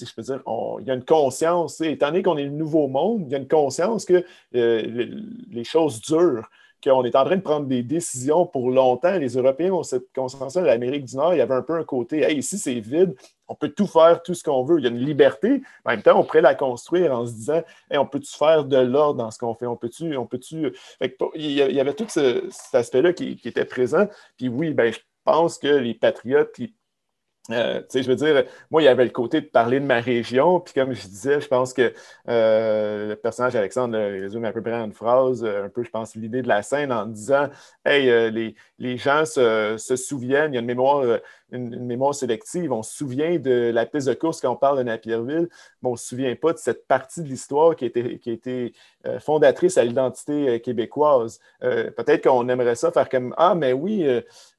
[0.00, 0.42] je veux dire,
[0.80, 3.38] il y a une conscience, étant donné qu'on est le nouveau monde, il y a
[3.38, 5.06] une conscience que euh,
[5.50, 6.48] les, choses durent,
[6.82, 9.18] qu'on est en train de prendre des décisions pour longtemps.
[9.18, 11.84] Les Européens ont cette conscience là L'Amérique du Nord, il y avait un peu un
[11.84, 13.14] côté, hey, ici c'est vide,
[13.48, 14.78] on peut tout faire, tout ce qu'on veut.
[14.78, 15.62] Il y a une liberté.
[15.84, 18.78] En même temps, on pourrait la construire en se disant, hey, on peut-tu faire de
[18.78, 19.66] l'ordre dans ce qu'on fait?
[19.66, 20.72] On peut-tu, on peut-tu.
[21.34, 24.06] il y avait tout cet aspect-là qui, était présent.
[24.38, 26.58] Puis oui, ben, je pense que les Patriotes,
[27.50, 30.60] euh, je veux dire, moi, il y avait le côté de parler de ma région,
[30.60, 31.92] puis comme je disais, je pense que
[32.28, 36.14] euh, le personnage Alexandre résume à peu près une phrase, euh, un peu, je pense,
[36.14, 37.48] l'idée de la scène en disant
[37.84, 41.18] Hey, les, les, gens se, se, souviennent, il y a une mémoire
[41.52, 42.72] une, mémoire sélective.
[42.72, 45.48] On se souvient de la piste de course quand on parle de Napierville,
[45.82, 48.74] mais on ne se souvient pas de cette partie de l'histoire qui a été, qui
[49.06, 51.40] euh, fondatrice à l'identité euh, québécoise.
[51.62, 54.04] Euh, peut-être qu'on aimerait ça faire comme Ah, mais oui,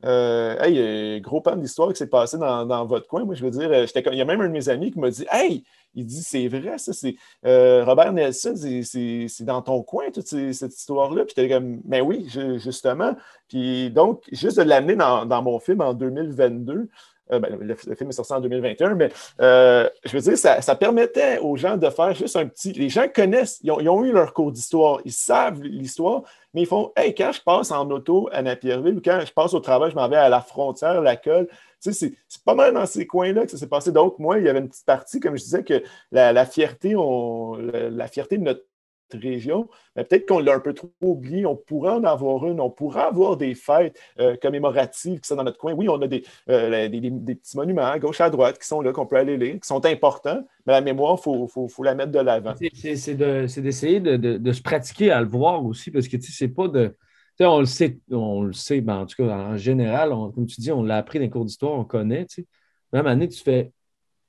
[0.03, 3.25] hey, gros pan d'histoire qui s'est passé dans, votre coin.
[3.25, 5.25] Moi, je veux dire, il y a même un de mes amis qui m'a dit
[5.31, 5.63] Hey,
[5.95, 11.25] il dit c'est vrai, ça, c'est Robert Nelson, c'est dans ton coin, toute cette histoire-là.
[11.25, 12.27] Puis j'étais comme, mais oui,
[12.57, 13.15] justement.
[13.47, 16.89] Puis donc, juste de l'amener dans, mon film en 2022,
[17.31, 19.09] euh, ben, le, film est sorti en 2021, mais
[19.41, 22.73] euh, je veux dire, ça, permettait aux gens de faire juste un petit.
[22.73, 26.91] Les gens connaissent, ils ont, eu leur cours d'histoire, ils savent l'histoire, mais ils font
[26.97, 29.95] Hey, quand je passe en auto à Napierville ou quand je passe au travail, je
[29.95, 31.47] m'en vais à la frontière, la colle.
[31.91, 32.15] C'est
[32.45, 33.91] pas mal dans ces coins-là que ça s'est passé.
[33.91, 38.07] Donc, moi, il y avait une petite partie, comme je disais, que la, fierté, la,
[38.07, 38.65] fierté de notre
[39.13, 41.45] région, mais peut-être qu'on l'a un peu trop oublié.
[41.45, 45.43] On pourrait en avoir une, on pourrait avoir des fêtes euh, commémoratives qui sont dans
[45.43, 45.73] notre coin.
[45.73, 46.07] Oui, on a
[46.49, 49.53] euh, des, petits monuments à gauche, à droite qui sont là, qu'on peut aller lire,
[49.55, 52.53] qui sont importants, mais la mémoire, il faut, la mettre de l'avant.
[52.55, 53.15] C'est
[53.61, 56.95] d'essayer de, se pratiquer à le voir aussi, parce que c'est pas de.
[57.39, 60.71] On le sait, on le sait, ben, en tout cas, en général, comme tu dis,
[60.71, 62.25] on l'a appris dans les cours d'histoire, on connaît.
[62.25, 62.47] Tu sais.
[62.91, 63.71] Même année, tu fais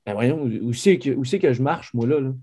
[0.05, 2.19] ben voyons, où c'est que, que, je marche, moi, là?
[2.19, 2.33] là?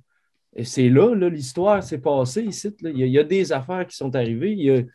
[0.54, 2.74] Et c'est là, l'histoire s'est passée ici.
[2.82, 4.86] Il, y a, des affaires qui sont arrivées.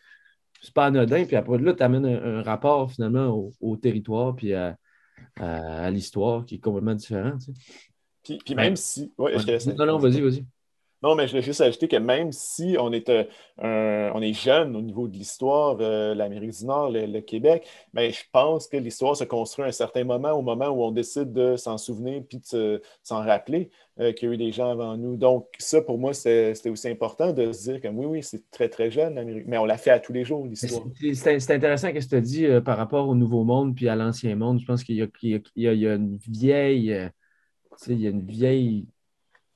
[0.60, 1.24] C'est pas anodin.
[1.24, 4.76] Puis après, là, tu amènes un, rapport finalement au, territoire puis à,
[5.90, 7.32] l'histoire qui est complètement différent.
[8.22, 9.10] Puis, même si.
[9.18, 10.44] non, non, vas-y, vas-y.
[11.00, 14.74] Non, mais je vais juste ajouter que même si on est, euh, on est jeune
[14.74, 19.16] au niveau de l'histoire, euh, l'Amérique du Nord, le, Québec, mais je pense que l'histoire
[19.16, 22.40] se construit à un certain moment, au moment où on décide de s'en souvenir puis
[22.52, 25.16] de s'en rappeler euh, qu'il y a eu des gens avant nous.
[25.16, 28.68] Donc, ça, pour moi, c'était aussi important de se dire que oui, oui, c'est très,
[28.68, 30.82] très jeune, l'Amérique, mais on l'a fait à tous les jours, l'histoire.
[31.14, 34.34] C'est intéressant ce que tu as dit par rapport au Nouveau Monde puis à l'Ancien
[34.34, 34.58] Monde.
[34.58, 37.08] Je pense qu'il y, y, a une vieille.
[37.86, 38.88] il y a une vieille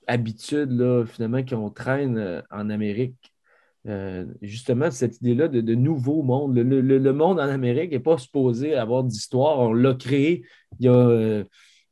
[0.06, 3.32] habitude, là, finalement, qu'on traîne euh, en Amérique.
[3.88, 6.56] Euh, justement, cette idée-là de, nouveau monde.
[6.56, 9.58] Le, monde en Amérique n'est pas supposé avoir d'histoire.
[9.58, 10.44] On l'a créé
[10.78, 11.44] il y a, euh,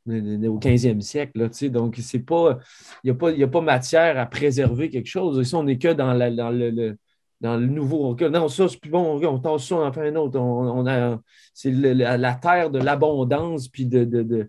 [0.07, 1.33] au 15e siècle.
[1.35, 2.59] Là, donc, c'est pas,
[3.03, 5.45] il n'y a, pas matière à préserver quelque chose.
[5.45, 6.97] Ici, on n'est que dans, dans, le,
[7.41, 8.15] dans le nouveau.
[8.15, 9.19] Non, ça, c'est plus bon.
[9.21, 10.39] On tasse ça, on en fait un autre.
[10.39, 11.19] On, a,
[11.53, 14.47] c'est la, terre de l'abondance, puis de,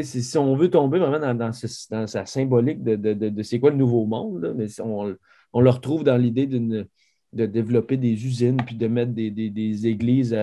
[0.00, 4.66] si on veut tomber vraiment dans, sa symbolique de, c'est quoi le nouveau monde, mais
[4.80, 10.36] on, le retrouve dans l'idée de développer des usines puis de mettre des, églises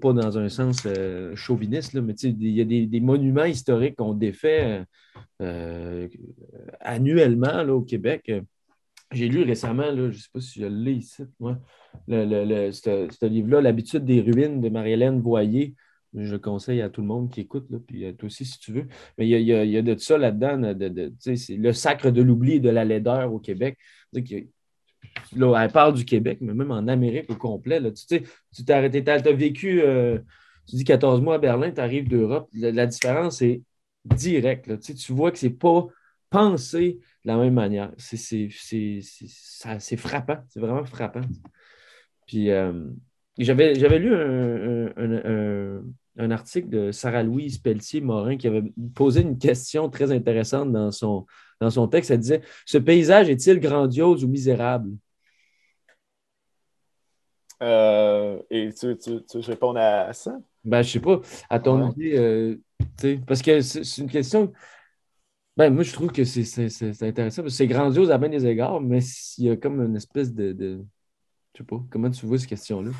[0.00, 4.84] pas, dans un sens euh, chauviniste, mais il y a des, monuments historiques qu'on défait
[5.40, 6.08] euh,
[6.80, 8.30] annuellement là, au Québec.
[9.12, 11.58] J'ai lu récemment, je ne sais pas si je l'ai ici, moi,
[12.08, 15.74] le, le, ce, livre-là, L'habitude des ruines de Marie-Hélène Voyer.
[16.14, 18.86] Je conseille à tout le monde qui écoute, là, puis toi aussi si tu veux.
[19.16, 22.54] Mais il y a, y a, de ça là-dedans, de, c'est le sacre de l'oubli
[22.54, 23.78] et de la laideur au Québec.
[25.34, 27.80] Là, elle parle du Québec, mais même en Amérique au complet.
[27.80, 28.22] Là, tu sais,
[28.54, 30.18] tu t'es arrêté, tu as, vécu, euh,
[30.68, 32.48] tu dis 14 mois à Berlin, tu arrives d'Europe.
[32.52, 33.62] La, différence est
[34.04, 34.66] directe.
[34.80, 35.86] Tu, sais, tu vois que c'est pas
[36.28, 37.90] pensé de la même manière.
[37.96, 38.50] C'est
[39.96, 40.38] frappant.
[40.48, 41.22] C'est vraiment frappant.
[42.26, 42.90] Puis euh,
[43.38, 45.82] j'avais lu un, un
[46.18, 51.26] article de Sarah-Louise Pelletier-Morin qui avait posé une question très intéressante dans son,
[51.60, 52.10] dans son texte.
[52.10, 54.90] Elle disait Ce paysage est-il grandiose ou misérable
[57.62, 60.36] euh, Et tu, tu, tu, réponds à ça?
[60.64, 61.20] Ben, je sais pas.
[61.48, 62.56] À ton idée, euh,
[63.26, 64.52] parce que c'est une question.
[65.56, 69.00] Ben, moi, je trouve que c'est intéressant c'est grandiose à bien des égards, mais
[69.38, 70.84] il y a comme une espèce de, de.
[71.54, 71.82] Je sais pas.
[71.90, 72.90] Comment tu vois cette question-là?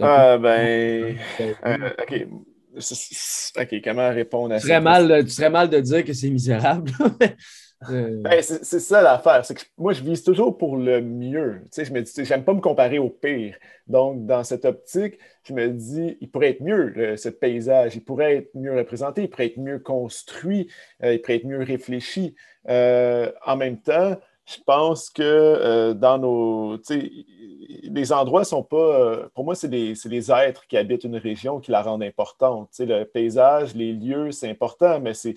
[0.00, 1.16] Ah, ben.
[1.40, 2.26] Euh, OK.
[3.58, 4.80] OK, comment répondre à ça?
[4.80, 6.90] Mal, tu serais mal de dire que c'est misérable.
[7.90, 8.22] Euh.
[8.22, 9.44] ben, c'est ça l'affaire.
[9.44, 11.60] C'est que moi, je vise toujours pour le mieux.
[11.64, 13.54] Tu sais, je me dis, j'aime pas me comparer au pire.
[13.86, 17.94] Donc, dans cette optique, je me dis, il pourrait être mieux, ce paysage.
[17.94, 20.70] Il pourrait être mieux représenté, il pourrait être mieux construit,
[21.02, 22.34] euh, il pourrait être mieux réfléchi.
[22.66, 26.78] en même temps, je pense que dans nos
[27.82, 28.76] les endroits sont pas.
[28.76, 32.70] Euh, pour moi, c'est des, des, êtres qui habitent une région qui la rendent importante.
[32.78, 35.36] le paysage, les lieux, c'est important, mais c'est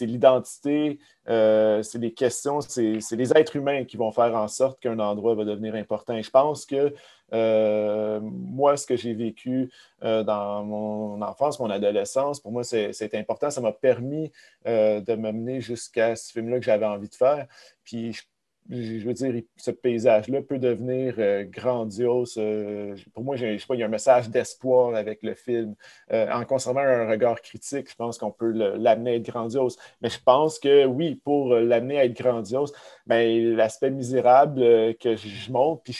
[0.00, 0.98] l'identité,
[1.28, 5.34] euh, c'est des questions, c'est les êtres humains qui vont faire en sorte qu'un endroit
[5.34, 6.20] va devenir important.
[6.20, 6.90] Je pense que euh,
[7.32, 9.70] moi, ce que j'ai vécu
[10.02, 13.50] euh, dans mon enfance, mon adolescence, pour moi, c'est important.
[13.50, 14.32] Ça m'a permis
[14.66, 17.46] de m'amener jusqu'à ce film-là que j'avais envie de faire.
[17.84, 18.22] Puis je
[18.70, 22.34] je veux dire, ce paysage-là peut devenir euh, grandiose.
[22.38, 25.74] Euh, pour moi, je sais pas, il y a un message d'espoir avec le film.
[26.12, 29.76] Euh, en conservant un regard critique, je pense qu'on peut l'amener à être grandiose.
[30.02, 32.72] Mais je pense que oui, pour l'amener à être grandiose,
[33.06, 34.60] ben, l'aspect misérable
[34.98, 35.96] que je montre, puis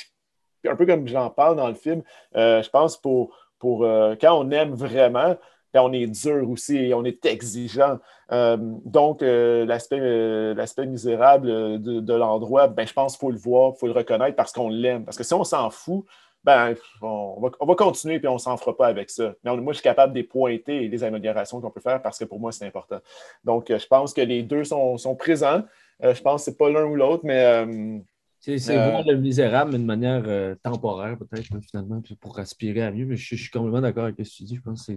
[0.69, 2.03] un peu comme j'en parle dans le film,
[2.35, 3.81] je pense pour, pour
[4.21, 5.37] quand on aime vraiment,
[5.79, 7.99] on est dur aussi on est exigeant.
[8.33, 13.73] Euh, donc, euh, euh, l'aspect misérable de, l'endroit, ben, je pense qu'il faut le voir,
[13.77, 15.05] il faut le reconnaître parce qu'on l'aime.
[15.05, 16.05] Parce que si on s'en fout,
[16.43, 19.35] ben, on, va, continuer et on ne s'en fera pas avec ça.
[19.45, 22.41] Mais moi, je suis capable de pointer les améliorations qu'on peut faire parce que pour
[22.41, 22.99] moi, c'est important.
[23.45, 25.63] Donc, je pense que les deux sont, présents.
[26.01, 28.03] je pense que ce n'est pas l'un ou l'autre, mais
[28.41, 33.05] c'est voir le misérable, mais de manière temporaire, peut-être, finalement, pour aspirer à mieux.
[33.05, 34.57] Mais je, suis complètement d'accord avec ce que tu dis.
[34.57, 34.95] Je pense que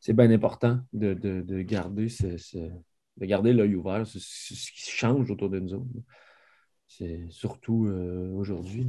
[0.00, 1.14] c'est bien important de,
[1.62, 2.08] garder
[3.16, 5.86] de garder l'œil ouvert sur ce qui change autour de nous
[6.88, 7.88] C'est surtout
[8.34, 8.88] aujourd'hui.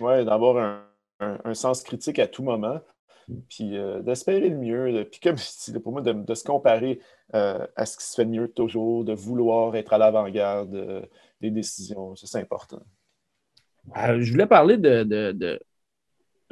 [0.00, 0.84] Oui, d'avoir
[1.20, 2.80] un, sens critique à tout moment,
[3.28, 3.34] mm.
[3.48, 5.08] puis d'espérer le mieux.
[5.10, 5.36] Puis comme
[5.82, 7.00] pour moi, de, se comparer
[7.32, 11.08] à ce qui se fait de mieux toujours, de vouloir être à l'avant-garde
[11.42, 12.14] des décisions.
[12.16, 12.82] c'est important.
[13.96, 15.58] Euh, je voulais parler de.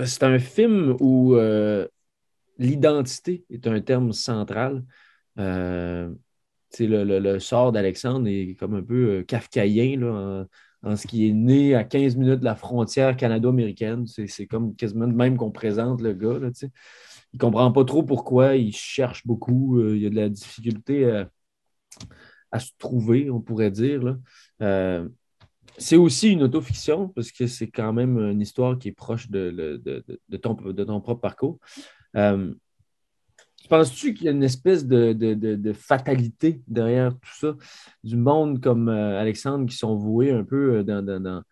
[0.05, 1.87] C'est un film où euh,
[2.59, 4.85] l'identité est un terme central.
[5.39, 6.11] Euh,
[6.79, 10.47] le, sort d'Alexandre est comme un peu euh, kafkaïen
[10.83, 14.07] en, ce qui est né à 15 minutes de la frontière canado-américaine.
[14.07, 16.39] C'est comme quasiment de même qu'on présente le gars.
[16.63, 16.71] il
[17.35, 21.25] ne comprend pas trop pourquoi, il cherche beaucoup, il y a de la difficulté
[22.53, 24.17] à se trouver, on pourrait dire.
[24.63, 25.09] Euh,
[25.79, 29.81] c'est aussi une autofiction parce que c'est quand même une histoire qui est proche de,
[30.41, 31.59] ton, propre parcours.
[32.17, 32.53] Euh,
[33.69, 37.57] penses-tu qu'il y a une espèce de, fatalité derrière tout ça?
[38.03, 41.43] Du monde comme euh, Alexandre qui sont voués un peu dans, dans,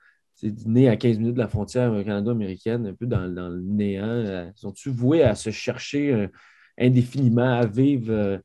[0.67, 4.53] né à 15 minutes de la frontière canado-américaine, un peu dans, le néant.
[4.57, 6.29] Sont-tu voués à se chercher
[6.77, 8.41] indéfiniment, à vivre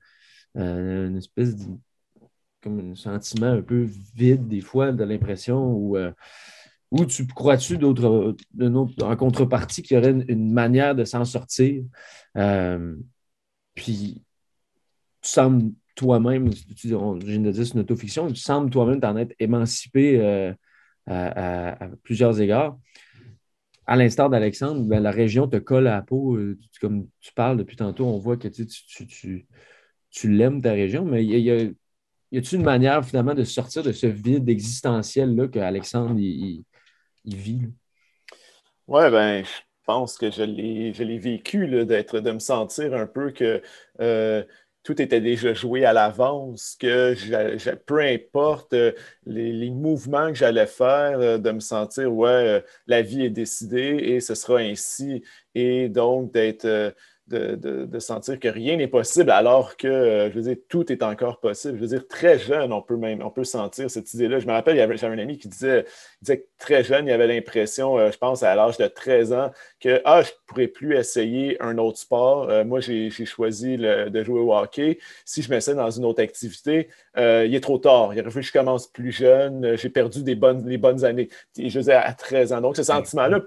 [0.56, 1.66] une espèce de
[2.64, 6.12] comme un sentiment un peu vide des fois, de l'impression où, euh,
[7.08, 8.36] tu crois-tu d'autres,
[9.02, 11.84] en contrepartie qu'il y aurait une, manière de s'en sortir?
[12.38, 12.96] Euh,
[13.76, 14.22] puis
[15.22, 19.18] tu sembles toi-même, tu, je viens de dire c'est une autofiction, tu sembles toi-même t'en
[19.18, 20.54] être émancipé euh,
[21.08, 22.78] à, plusieurs égards.
[23.86, 26.40] À l'instar d'Alexandre, ben, la région te colle à la peau.
[26.80, 29.46] comme tu parles depuis tantôt, on voit que tu, tu,
[30.10, 31.70] tu, l'aimes, ta région, mais il y a,
[32.40, 36.66] a-t-il une manière finalement de sortir de ce vide existentiel-là qu'Alexandre vit?
[38.88, 39.50] Oui, ben, je
[39.86, 43.62] pense que je l'ai vécu, d'être, de me sentir un peu que
[44.02, 44.44] euh,
[44.84, 47.16] tout était déjà joué à l'avance, que
[47.86, 48.92] peu importe euh,
[49.26, 54.20] les, mouvements que j'allais faire, euh, de me sentir, ouais, la vie est décidée et
[54.20, 55.24] ce sera ainsi.
[55.56, 56.94] Et donc d'être
[57.34, 61.40] de, sentir que rien n'est possible alors que, euh, je veux dire, tout est encore
[61.40, 61.76] possible.
[61.76, 64.40] Je veux dire, très jeune, on peut même on peut sentir cette idée-là.
[64.40, 65.86] Je me rappelle, j'avais un ami qui disait,
[66.26, 70.02] que très jeune, il avait l'impression, euh, je pense à l'âge de 13 ans, que
[70.06, 72.50] ah, je ne pourrais plus essayer un autre sport.
[72.50, 75.00] Euh, moi, j'ai choisi de jouer au hockey.
[75.26, 78.14] Si je m'essaie dans une autre activité, il est trop tard.
[78.14, 79.76] Il aurait fallu que je commence plus jeune.
[79.78, 81.30] J'ai perdu des bonnes, les bonnes années.
[81.58, 82.62] je veux dire, à 13 ans.
[82.62, 83.42] Donc, ce sentiment-là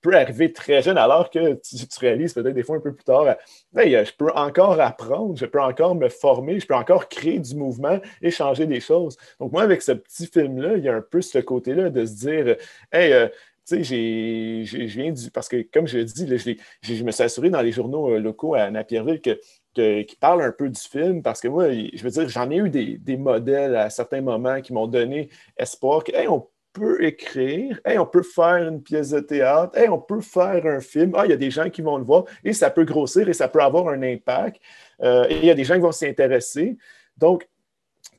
[0.00, 3.36] peut arriver très jeune, alors que tu, réalises peut-être des fois un peu plus tard,
[3.74, 7.98] je peux encore apprendre, je peux encore me former, je peux encore créer du mouvement
[8.22, 9.16] et changer des choses.
[9.38, 12.14] Donc, moi, avec ce petit film-là, il y a un peu ce côté-là de se
[12.14, 12.56] dire,
[12.92, 13.28] hey, euh,
[13.66, 15.30] tu sais, je viens du.
[15.30, 18.70] Parce que, comme je dit, je me suis assuré dans les journaux euh, locaux à
[18.70, 19.38] Napierville que
[19.74, 22.70] qui parlent un peu du film parce que moi, je veux dire, j'en ai eu
[22.70, 28.06] des, modèles à certains moments qui m'ont donné espoir que, hey, on peut écrire, on
[28.06, 31.36] peut faire une pièce de théâtre, on peut faire un film, ah, il y a
[31.36, 34.02] des gens qui vont le voir et ça peut grossir et ça peut avoir un
[34.02, 34.60] impact.
[35.02, 36.76] Euh, il y a des gens qui vont s'y intéresser.
[37.16, 37.48] Donc,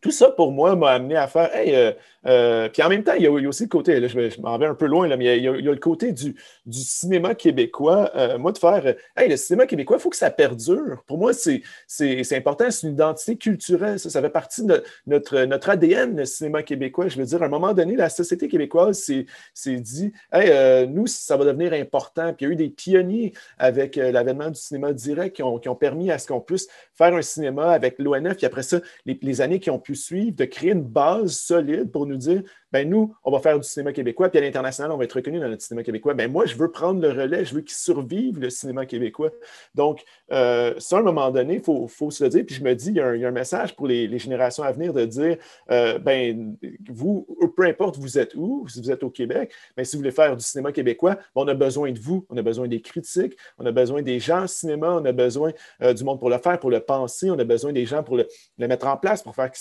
[0.01, 1.93] tout ça pour moi m'a amené à faire, hey, euh,
[2.27, 4.75] Euh, puis en même temps, il y, a, aussi le côté, je, m'en vais un
[4.75, 6.35] peu loin, là, mais il y, a, le côté du,
[6.71, 8.11] cinéma québécois.
[8.15, 11.03] Euh, moi, de faire, hey, le cinéma québécois, il faut que ça perdure.
[11.07, 11.61] Pour moi, c'est
[12.31, 13.99] important, c'est une identité culturelle.
[13.99, 17.07] Ça, fait partie de notre, notre ADN, le cinéma québécois.
[17.07, 18.99] Je veux dire, à un moment donné, la société québécoise
[19.53, 22.33] s'est dit, hey, nous, ça va devenir important.
[22.33, 25.69] Puis il y a eu des pionniers avec l'avènement du cinéma direct qui ont, qui
[25.69, 29.41] ont permis à ce qu'on puisse faire un cinéma avec l'ONF, puis après ça, les,
[29.41, 33.15] années qui ont pu suivre, de créer une base solide pour nous dire, ben nous,
[33.23, 35.61] on va faire du cinéma québécois, puis à l'international, on va être reconnu dans notre
[35.61, 36.13] cinéma québécois.
[36.13, 39.31] Ben moi, je veux prendre le relais, je veux qu'il survive le cinéma québécois.
[39.75, 42.73] Donc, euh, ça, à un moment donné, il faut, se le dire, puis je me
[42.73, 45.37] dis, il y a un, message pour les, générations à venir de dire,
[45.71, 46.55] euh, ben
[46.89, 50.11] vous, peu importe vous êtes où, si vous êtes au Québec, ben, si vous voulez
[50.11, 53.37] faire du cinéma québécois, ben, on a besoin de vous, on a besoin des critiques,
[53.57, 56.37] on a besoin des gens au cinéma, on a besoin euh, du monde pour le
[56.37, 58.27] faire, pour le penser, on a besoin des gens pour le,
[58.57, 59.51] mettre en place, pour faire,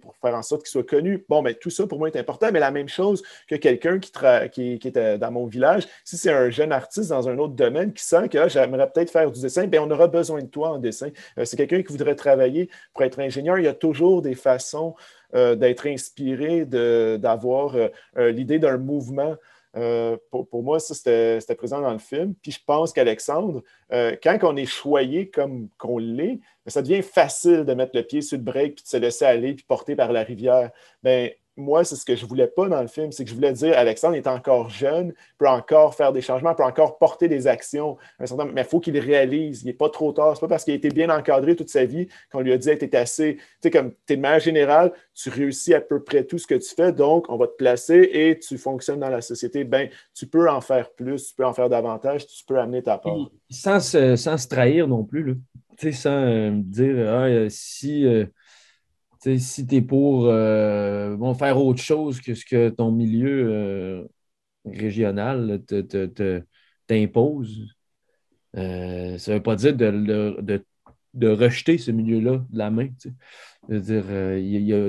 [0.00, 1.24] pour faire en sorte qu'il soit connu.
[1.28, 3.98] Bon, mais ben, tout ça, pour moi, est important, mais la même chose que quelqu'un
[3.98, 4.10] qui,
[4.78, 7.92] qui, est euh, dans mon village, si c'est un jeune artiste dans un autre domaine
[7.92, 10.70] qui sent que ah, j'aimerais peut-être faire du dessin, bien, on aura besoin de toi
[10.70, 11.10] en dessin.
[11.38, 13.58] Euh, c'est quelqu'un qui voudrait travailler pour être ingénieur.
[13.58, 14.94] Il y a toujours des façons
[15.34, 17.74] d'être inspiré, d'avoir
[18.16, 19.34] l'idée d'un mouvement.
[19.76, 22.34] Euh, pour, moi, ça, c'était présent dans le film.
[22.42, 23.62] Puis je pense qu'Alexandre,
[23.92, 28.02] euh, quand on est choyé comme qu'on l'est, ben, ça devient facile de mettre le
[28.02, 30.70] pied sur le break puis de se laisser aller puis porter par la rivière.
[31.02, 33.52] Bien, moi, c'est ce que je voulais pas dans le film, c'est que je voulais
[33.52, 37.98] dire Alexandre est encore jeune, peut encore faire des changements, peut encore porter des actions,
[38.18, 40.34] mais il faut qu'il réalise, il n'est pas trop tard.
[40.34, 42.70] C'est pas parce qu'il a été bien encadré toute sa vie qu'on lui a dit
[42.78, 46.02] tu es assez, tu sais, comme tu es de manière générale, tu réussis à peu
[46.02, 49.10] près tout ce que tu fais, donc on va te placer et tu fonctionnes dans
[49.10, 49.64] la société.
[49.64, 52.96] Ben, tu peux en faire plus, tu peux en faire davantage, tu peux amener ta
[52.96, 53.30] part.
[53.50, 55.92] Sans se, trahir non plus, là.
[55.92, 58.06] sans euh, dire ah, euh, si.
[58.06, 58.24] Euh,
[59.22, 64.04] si tu es pour euh, faire autre chose que ce que ton milieu euh,
[64.64, 65.62] régional
[66.86, 67.74] t'impose,
[68.56, 70.64] euh, ça ne veut pas dire de,
[71.24, 72.88] rejeter ce milieu-là de la main.
[73.68, 74.04] dire,
[74.38, 74.88] il y a,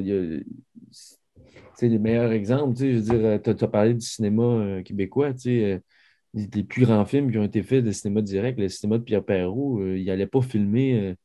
[1.82, 2.78] les meilleurs exemples.
[2.78, 5.32] Je veux dire, tu as, parlé du cinéma québécois.
[5.46, 9.24] les plus grands films qui ont été faits de cinéma direct, le cinéma de Pierre
[9.24, 11.16] Perrault, il n'allait pas filmer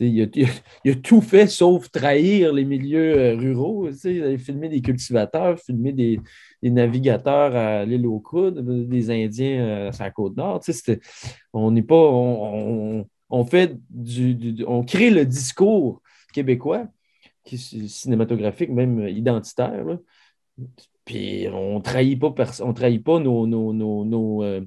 [0.00, 3.88] il a, tout fait sauf trahir les milieux euh, ruraux.
[4.04, 6.20] Il a filmé des cultivateurs, filmé des,
[6.62, 10.60] navigateurs à l'île aux Coudes, des Indiens euh, à sa côte nord.
[11.52, 11.94] On n'est pas.
[13.30, 13.76] On, fait
[14.66, 16.88] On crée le discours québécois,
[17.44, 19.84] qui cinématographique, même identitaire.
[21.04, 24.62] Puis on ne trahit pas, on trahit pas nos, nos, nos, euh,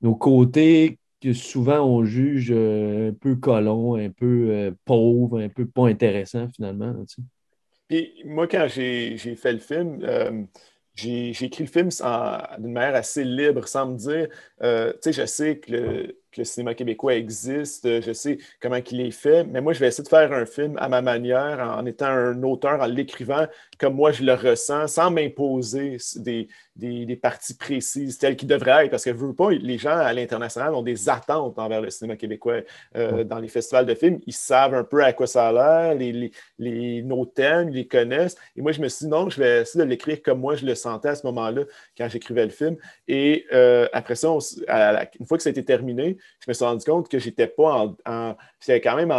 [0.00, 0.98] nos côtés
[1.32, 6.48] souvent on juge euh, un peu colon, un peu euh, pauvre, un peu pas intéressant
[6.54, 6.94] finalement.
[7.88, 10.42] Puis moi, quand j'ai fait le film, euh,
[10.94, 11.88] j'ai écrit le film
[12.58, 14.28] d'une manière assez libre, sans me dire,
[14.60, 19.00] tu sais, je sais que le, que le cinéma québécois existe, je sais comment il
[19.00, 21.84] est fait, mais moi, je vais essayer de faire un film à ma manière, en
[21.84, 23.46] étant un auteur, en l'écrivant
[23.78, 28.90] comme moi je le ressens, sans m'imposer des, des, parties précises telles qu'ils devraient être,
[28.90, 32.60] parce que veux pas, les gens à l'international ont des attentes envers le cinéma québécois.
[32.96, 35.94] Euh, dans les festivals de films, ils savent un peu à quoi ça a l'air,
[35.94, 38.36] les, les, nos thèmes, ils les connaissent.
[38.56, 40.66] Et moi, je me suis dit, non, je vais essayer de l'écrire comme moi je
[40.66, 41.62] le sentais à ce moment-là,
[41.96, 42.76] quand j'écrivais le film.
[43.08, 46.84] Et euh, après ça, une fois que ça a été terminé, je me suis rendu
[46.84, 48.36] compte que j'étais pas en.
[48.66, 49.12] Quand même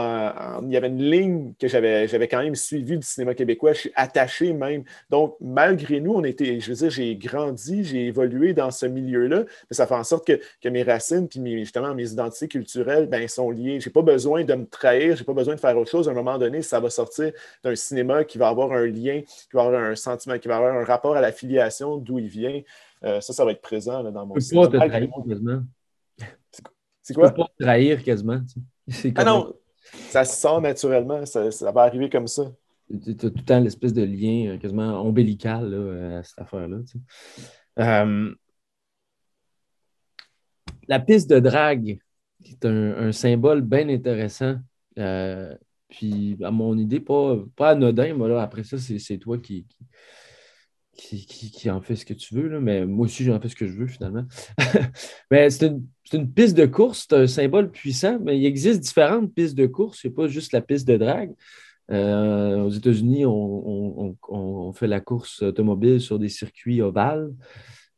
[0.64, 3.74] il y avait une ligne que j'avais, j'avais quand même suivie du cinéma québécois.
[3.74, 4.84] Je suis attaché même.
[5.10, 9.44] Donc, malgré nous, on était, je veux dire, j'ai grandi, j'ai évolué dans ce milieu-là,
[9.70, 13.52] mais ça fait en sorte que, mes racines, puis justement mes identités culturelles, ben, sont
[13.52, 13.80] liées.
[13.80, 16.10] Je n'ai pas besoin de me trahir, je n'ai pas besoin de faire autre chose.
[16.10, 17.32] À un moment donné, ça va sortir
[17.64, 20.76] d'un cinéma qui va avoir un lien, qui va avoir un sentiment, qui va avoir
[20.76, 22.62] un rapport à la filiation d'où il vient.
[23.04, 24.70] Euh, ça, ça va être présent dans mon cinéma.
[27.04, 27.30] C'est quoi?
[27.30, 28.42] Tu peux pas trahir quasiment.
[29.16, 29.54] Ah non,
[30.10, 32.52] ça se sent naturellement, ça, va arriver comme ça.
[32.90, 36.78] Tu as tout le temps l'espèce de lien euh, quasiment ombilical là, à cette affaire-là.
[37.80, 38.34] Euh,
[40.88, 42.00] la piste de drague,
[42.44, 44.58] qui est un, symbole bien intéressant.
[45.00, 45.56] Euh,
[45.90, 49.78] puis, à mon idée, pas, pas anodin, mais là, après ça, c'est toi qui, qui,
[51.70, 53.74] en fait ce que tu veux, là, mais moi aussi, j'en fais ce que je
[53.74, 54.26] veux finalement.
[55.32, 55.72] mais c'est
[56.14, 60.00] une, piste de course, c'est un symbole puissant, mais il existe différentes pistes de course,
[60.02, 61.34] c'est pas juste la piste de drague.
[61.92, 67.32] Euh, aux États-Unis, on, fait la course automobile sur des circuits ovales.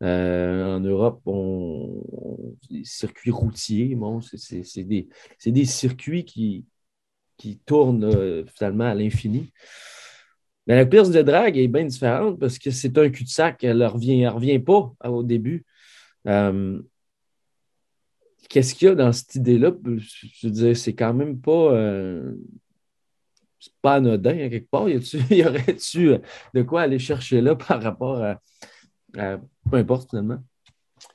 [0.03, 2.03] Euh, en Europe, on,
[2.69, 5.07] des circuits routiers, bon, c'est des,
[5.45, 6.65] des, circuits qui,
[7.37, 9.51] qui tournent euh, finalement à l'infini.
[10.67, 13.63] Mais la pièce de drague est bien différente parce que c'est un cul-de-sac.
[13.63, 15.65] Elle ne revient, revient pas au début.
[16.27, 16.81] Euh,
[18.49, 19.71] qu'est-ce qu'il y a dans cette idée-là?
[19.85, 21.71] Je veux dire, c'est quand même pas.
[21.73, 22.33] Euh,
[23.81, 24.89] pas anodin, quelque part.
[24.89, 24.99] Y,
[25.31, 26.15] y aurait-tu
[26.53, 28.41] de quoi aller chercher là par rapport à.
[29.13, 30.43] peu importe, finalement?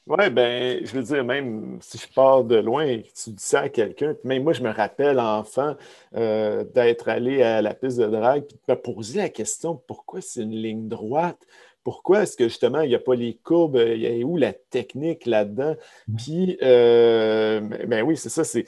[0.06, 3.42] Oui, ben, je veux dire, même si je pars de loin et que tu dis
[3.44, 5.76] ça à quelqu'un, même moi, je me rappelle, enfant,
[6.16, 10.20] euh, d'être allé à la piste de drague et de me poser la question pourquoi
[10.20, 11.38] c'est une ligne droite?
[11.84, 14.52] Pourquoi est-ce que justement, il n'y a pas les courbes, il y a où la
[14.52, 15.74] technique là-dedans?
[16.16, 18.66] Puis, euh, ben oui, c'est ça, c'est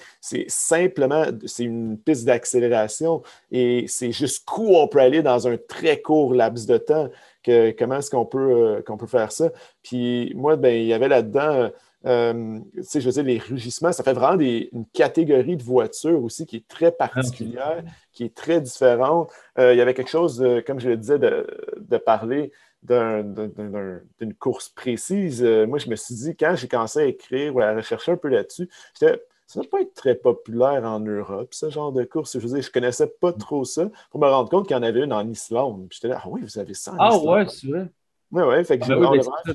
[0.48, 3.22] simplement, c'est une piste d'accélération
[3.52, 7.08] et c'est jusqu'où on peut aller dans un très court laps de temps
[7.44, 9.50] comment est-ce qu'on peut, euh, qu'on peut faire ça.
[9.82, 11.70] Puis moi, ben, il y avait là-dedans,
[12.06, 16.22] euh, tu sais, je veux dire, les rugissements, ça fait vraiment une catégorie de voitures
[16.22, 17.82] aussi qui est très particulière,
[18.12, 19.30] qui est très différente.
[19.58, 25.42] Euh, il y avait quelque chose, comme je le disais, de, parler d'une course précise.
[25.42, 28.28] moi, je me suis dit, quand j'ai commencé à écrire ou à rechercher un peu
[28.28, 28.68] là-dessus,
[28.98, 32.38] j'étais ça ne va pas être très populaire en Europe, ce genre de course.
[32.38, 34.78] Je veux dire, je ne connaissais pas trop ça pour me rendre compte qu'il y
[34.78, 35.86] en avait une en Islande.
[35.90, 37.90] J'étais là, ah oui, vous avez ça en ah, ouais, c'est vrai.
[38.30, 38.64] Oui, oui.
[38.64, 38.96] Fait que ah,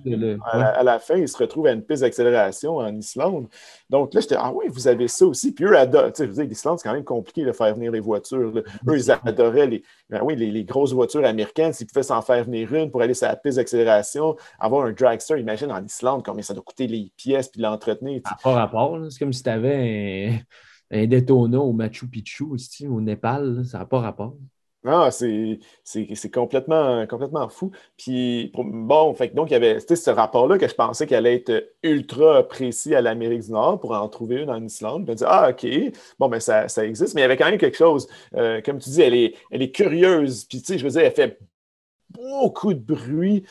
[0.05, 3.47] ben, à, la, fin, ils se retrouvent à une piste d'accélération en Islande.
[3.89, 5.53] Donc là, j'étais, ah oui, vous avez ça aussi.
[5.53, 6.13] Puis eux adorent.
[6.13, 8.53] Tu sais, l'Islande, c'est quand même compliqué de faire venir les voitures.
[8.57, 11.73] Eux, ils adoraient les, ben oui, les, grosses voitures américaines.
[11.73, 15.39] S'ils pouvaient s'en faire venir une pour aller sur la piste d'accélération, avoir un dragster,
[15.39, 18.21] imagine en Islande combien ça doit coûter les pièces puis l'entretenir.
[18.43, 18.97] Pas rapport.
[19.09, 20.41] C'est comme si tu avais
[20.91, 23.63] un, un Daytona au Machu Picchu, aussi, au Népal.
[23.65, 24.35] ça n'a pas rapport.
[24.85, 25.59] Ah, c'est
[26.31, 27.71] complètement, fou.
[27.97, 31.73] Puis, bon, fait, donc, il y avait ce rapport-là que je pensais qu'elle allait être
[31.83, 35.05] ultra précis à l'Amérique du Nord pour en trouver une en Islande.
[35.05, 35.67] Puis, ah, OK,
[36.17, 37.13] bon, ben, ça, ça, existe.
[37.13, 38.07] Mais il y avait quand même quelque chose.
[38.35, 40.45] Euh, comme tu dis, elle est, elle est curieuse.
[40.45, 41.39] Puis, tu sais, je veux dire, elle fait
[42.09, 43.45] beaucoup de bruit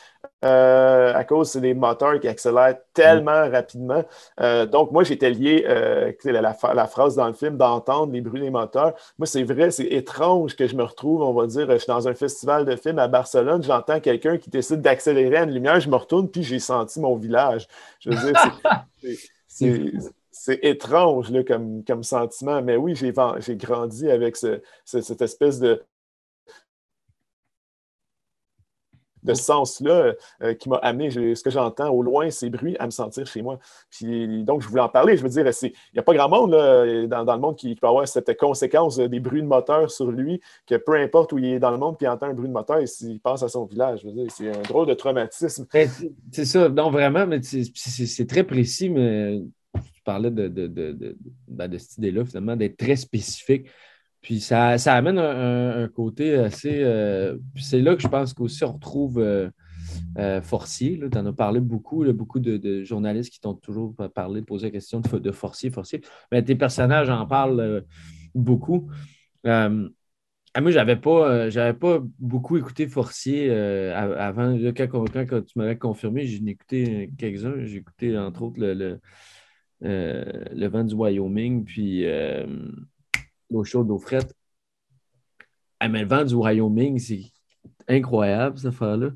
[0.45, 4.05] euh, à cause des moteurs qui accélèrent tellement rapidement.
[4.39, 8.39] Euh, donc, moi, j'étais lié, euh, la, la, phrase dans le film, d'entendre les bruits
[8.39, 8.93] des moteurs.
[9.17, 12.07] Moi, c'est vrai, c'est étrange que je me retrouve, on va dire, je suis dans
[12.07, 15.89] un festival de films à Barcelone, j'entends quelqu'un qui décide d'accélérer à une lumière, je
[15.89, 17.67] me retourne, puis j'ai senti mon village.
[17.99, 19.25] Je veux dire,
[20.31, 23.11] c'est étrange là, comme, comme sentiment, mais oui, j'ai
[23.57, 25.83] grandi avec cette espèce de,
[29.23, 32.85] de ce sens-là euh, qui m'a amené, ce que j'entends au loin, ces bruits, à
[32.85, 33.59] me sentir chez moi.
[33.89, 35.17] Puis donc, je voulais en parler.
[35.17, 38.07] Je veux dire, il n'y a pas grand monde dans, le monde qui, peut avoir
[38.07, 41.71] cette conséquence des bruits de moteur sur lui, que peu importe où il est dans
[41.71, 44.05] le monde, puis il entend un bruit de moteur, il passe à son village.
[44.29, 45.65] C'est un drôle de traumatisme.
[46.31, 49.41] C'est ça, non, vraiment, mais c'est très précis, mais
[49.73, 51.17] tu parlais de, de, de,
[51.47, 53.67] ben, de cette idée-là, finalement, d'être très spécifique.
[54.21, 56.83] Puis ça, amène un, côté assez.
[56.83, 59.49] Euh, c'est là que je pense qu'aussi on retrouve euh,
[60.17, 60.99] euh, Forcier.
[61.11, 64.99] Tu en as parlé beaucoup, beaucoup de, journalistes qui t'ont toujours parlé, posé la question
[64.99, 66.01] de, Forcier, Forcier.
[66.31, 67.85] Mais tes personnages en parlent
[68.35, 68.89] beaucoup.
[69.45, 74.57] moi, j'avais pas, pas beaucoup écouté Forcier avant.
[74.75, 77.63] quand, tu m'avais confirmé, j'ai écouté quelques-uns.
[77.63, 78.99] J'ai écouté entre autres le,
[79.79, 82.05] le, vent du Wyoming, puis
[83.49, 84.33] l'eau chaude, l'eau frette.
[85.79, 87.23] Ah, mais le vent du Wyoming, c'est
[87.87, 89.09] incroyable, cette affaire-là.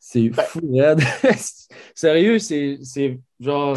[0.00, 1.00] C'est ben fou, Red.
[1.94, 3.76] Sérieux, c'est genre.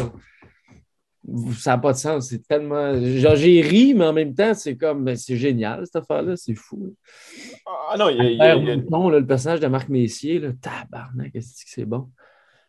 [1.56, 2.28] Ça n'a pas de sens.
[2.28, 2.94] C'est tellement.
[2.94, 5.04] Genre, j'ai ri, mais en même temps, c'est comme.
[5.04, 6.36] Ben, c'est génial, cette affaire-là.
[6.36, 6.94] C'est fou.
[7.66, 8.54] Ah non, il y a.
[8.54, 12.08] le personnage de Marc Messier, là, tabarnak, qu'est-ce que c'est bon?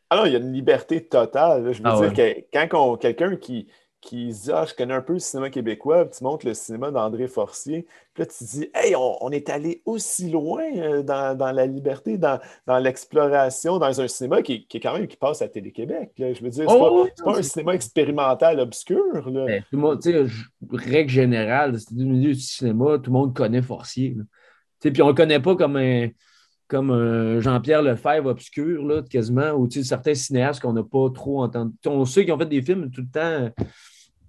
[0.09, 1.73] Ah non, il y a une liberté totale.
[1.73, 3.67] Je veux ah dire que quand quelqu'un qui,
[4.03, 6.91] qui se dit Ah, je connais un peu le cinéma québécois, tu montres le cinéma
[6.91, 11.51] d'André Forcier, puis là, tu te dis Hey, on, est allé aussi loin euh, dans,
[11.51, 12.39] la liberté, dans,
[12.79, 16.11] l'exploration, dans un cinéma qui, est quand même qui passe à Télé-Québec.
[16.17, 19.29] Je veux dire, c'est oh, pas, un cinéma expérimental obscur.
[19.29, 19.45] Là.
[19.45, 20.01] Ben, tout le monde,
[20.71, 24.17] règle générale, c'est du milieu du cinéma, tout le monde connaît Forcier.
[24.81, 26.09] Puis on ne le connaît pas comme un
[26.69, 31.71] comme Jean-Pierre Lefebvre obscur, là, quasiment, ou certains cinéastes qu'on n'a pas trop entendu.
[31.85, 33.63] On sait qu'ils ont fait des films tout le temps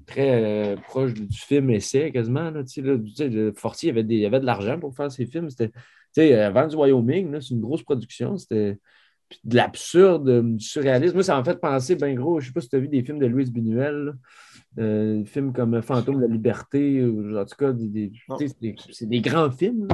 [0.07, 2.51] très euh, proche du film essai quasiment.
[2.51, 5.49] Là, là, Fortier avait, des, avait de l'argent pour faire ses films.
[5.51, 8.37] C'était avant du Wyoming, c'est une grosse production.
[8.37, 8.79] C'était
[9.43, 11.15] de l'absurde, euh, du surréalisme.
[11.15, 12.89] Moi, ça m'a fait penser, ben gros, je ne sais pas si tu as vu
[12.89, 14.15] des films de Louise Binuel,
[14.79, 18.13] euh, des films comme Fantôme de la liberté, ou, en tout cas, des,
[18.91, 19.89] c'est des, grands films.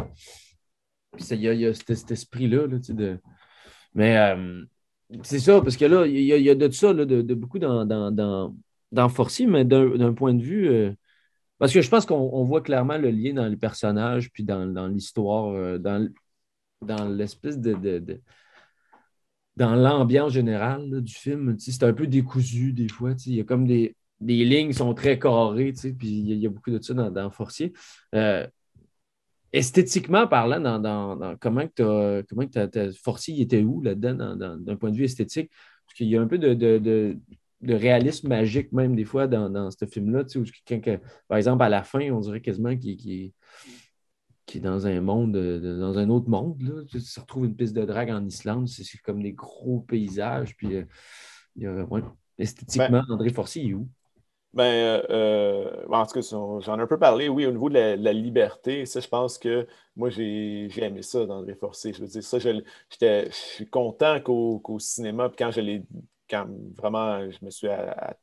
[1.30, 2.66] Il y, a, cet, esprit-là.
[2.66, 3.18] de...
[3.94, 4.36] Mais
[5.22, 8.10] c'est ça, parce que là, il y, a, de ça, de, de, beaucoup dans, dans
[8.12, 8.54] dans
[9.08, 10.68] Forcy, mais d'un point de vue.
[10.68, 10.92] Euh,
[11.58, 15.52] parce que je pense qu'on voit clairement le lien dans le personnage, puis dans, l'histoire,
[15.54, 16.08] euh, dans
[16.82, 18.20] dans l'espèce de,
[19.56, 21.56] dans l'ambiance générale du film.
[21.58, 23.12] C'est un peu décousu des fois.
[23.26, 26.80] Il y a comme des, lignes sont très carrées, puis il y, a beaucoup de
[26.82, 27.72] ça dans, Forcier.
[28.14, 28.46] Euh,
[29.52, 32.46] esthétiquement parlant, dans, comment tu as, comment
[33.02, 35.50] Forcier il était où là-dedans d'un point de vue esthétique?
[35.86, 37.18] Parce qu'il y a un peu de,
[37.62, 40.24] réalisme magique même des fois dans, ce film-là.
[41.28, 43.32] par exemple, à la fin, on dirait quasiment qu'il
[44.54, 46.60] est dans un monde, dans un autre monde.
[46.62, 46.82] Là.
[46.88, 50.56] Tu, se retrouve une piste de drague en Islande, c'est comme des gros paysages.
[50.56, 50.84] Puis, euh,
[51.56, 51.86] il y a,
[52.38, 53.88] esthétiquement, ben André Forcier, il est où?
[54.52, 57.74] Ben, euh, euh, en tout cas, j'en ai un peu parlé, oui, au niveau de
[57.74, 61.92] la, liberté, ça, je pense que moi, j'ai aimé ça d'André Forcé.
[61.92, 62.60] Je veux dire, ça, je,
[63.00, 65.84] je suis content qu'au cinéma, puis quand je l'ai
[66.30, 67.68] quand vraiment je me suis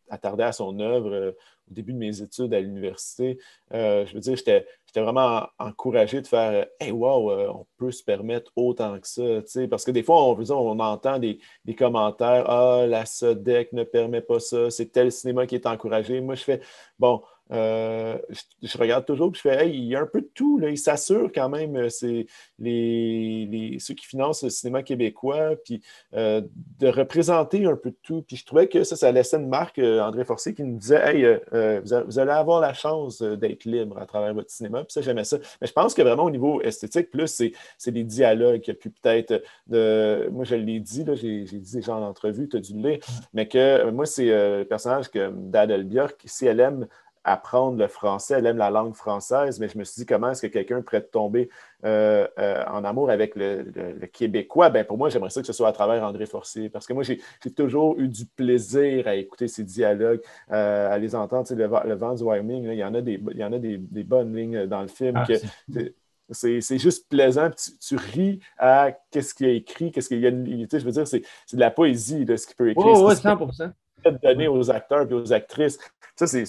[0.10, 1.32] attardé à son œuvre euh,
[1.70, 3.38] au début de mes études à l'université,
[3.74, 8.04] euh, je veux dire, j'étais vraiment encouragé de faire Hey, wow, euh, on peut se
[8.04, 9.68] permettre autant que ça.
[9.70, 14.22] Parce que des fois, on, on entend des, des, commentaires Ah, la SODEC ne permet
[14.22, 16.22] pas ça, c'est tel cinéma qui est encouragé.
[16.22, 16.62] Moi, je fais
[16.98, 17.22] Bon,
[17.52, 18.18] euh,
[18.62, 20.58] je, regarde toujours et je fais, il y a un peu de tout.
[20.60, 20.70] Là.
[20.70, 22.28] Il s'assure quand même, euh, c'est
[22.60, 25.82] les, ceux qui financent le cinéma québécois, puis
[26.14, 26.42] euh,
[26.80, 28.24] de représenter un peu de tout.
[28.24, 31.40] Puis je trouvais que ça, ça laissait une marque, André Forcé, qui nous disait, hey,
[31.82, 34.84] vous, allez avoir la chance d'être libre à travers votre cinéma.
[34.84, 35.38] Puis ça, j'aimais ça.
[35.62, 37.44] Mais je pense que vraiment au niveau esthétique, plus
[37.78, 38.62] c'est des dialogues.
[38.66, 40.30] Il y a pu peut-être, de...
[40.32, 43.00] moi je l'ai dit, j'ai dit déjà en entrevue, tu as dû le lire,
[43.34, 46.88] mais que moi, c'est le personnage que d'Adèle Björk, si elle aime
[47.28, 50.42] apprendre le français, elle aime la langue française, mais je me suis dit comment est-ce
[50.42, 51.50] que quelqu'un pourrait tomber
[51.84, 53.66] euh, euh, en amour avec le,
[54.12, 54.70] québécois?
[54.70, 57.04] Ben, pour moi, j'aimerais ça que ce soit à travers André Forcier, parce que moi,
[57.04, 57.20] j'ai
[57.56, 60.22] toujours eu du plaisir à écouter ces dialogues,
[60.52, 61.46] euh, à les entendre.
[61.54, 63.78] le, le, vent du Wyoming, il y en a, des, il y en a des,
[63.78, 65.18] bonnes lignes dans le film.
[65.18, 65.26] Ah,
[66.32, 67.50] c'est juste plaisant.
[67.82, 70.32] Tu, ris à qu'est-ce qu'il a écrit, qu'est-ce qu'il y a.
[70.32, 71.22] je veux dire, c'est
[71.54, 72.86] de la poésie de ce qu'il peut écrire.
[72.88, 73.72] Oh, 100%.
[74.24, 75.78] Donner aux acteurs et aux actrices.
[76.16, 76.46] Ça, c'est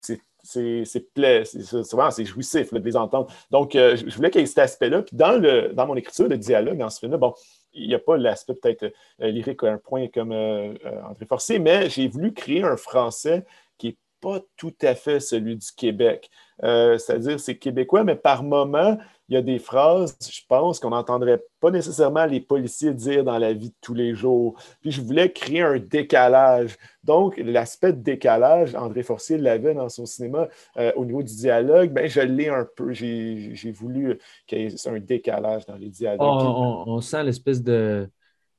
[0.00, 3.32] c'est c'est jouissif de les entendre.
[3.50, 5.02] Donc, euh, je voulais qu'il y ait cet aspect-là.
[5.02, 7.34] Puis dans, le, dans mon écriture de dialogue dans ce film-là, bon,
[7.72, 10.74] il n'y a pas l'aspect peut-être euh, lyrique à un point comme euh,
[11.08, 13.44] André Forcé, mais j'ai voulu créer un français
[13.78, 16.30] qui n'est pas tout à fait celui du Québec.
[16.62, 18.98] C'est-à-dire, c'est québécois, mais par moment,
[19.30, 23.38] il y a des phrases, je pense, qu'on n'entendrait pas nécessairement les policiers dire dans
[23.38, 24.56] la vie de tous les jours.
[24.80, 26.76] Puis je voulais créer un décalage.
[27.04, 30.48] Donc, l'aspect de décalage, André Forcier l'avait dans son cinéma
[30.78, 32.92] euh, au niveau du dialogue, ben, je l'ai un peu.
[32.92, 36.20] J'ai voulu qu'il y ait un décalage dans les dialogues.
[36.20, 38.10] on sent l'espèce de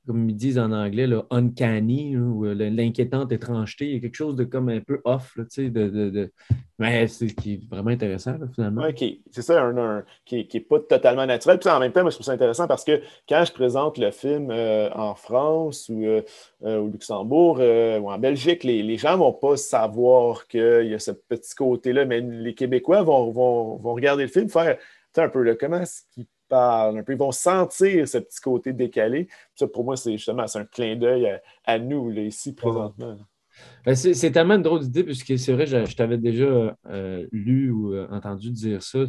[0.05, 3.85] comme ils disent en anglais, le uncanny, ou euh, l'inquiétante étrangeté.
[3.85, 6.31] Il y a quelque chose de comme un peu off, là, de, de, de...
[6.79, 8.83] mais c'est qui est vraiment intéressant, finalement.
[8.83, 11.59] Oui, c'est ça, un, qui n'est pas totalement naturel.
[11.59, 14.11] Puis en même temps, moi, je trouve ça intéressant parce que quand je présente le
[14.11, 16.21] film euh, en France ou euh,
[16.61, 20.99] au Luxembourg ou en Belgique, les, les gens ne vont pas savoir qu'il y a
[20.99, 24.77] ce petit côté-là, mais les Québécois vont, vont, vont regarder le film, faire
[25.17, 27.13] un peu là, comment est-ce qu'ils un peu.
[27.13, 29.27] Ils vont sentir ce petit côté décalé.
[29.55, 33.17] Ça, pour moi, c'est justement un clin d'œil à, nous, ici, présentement.
[33.85, 37.93] Ben, c'est tellement une drôle d'idée, puisque c'est vrai, je, t'avais déjà euh, lu ou
[37.93, 38.99] euh, entendu dire ça.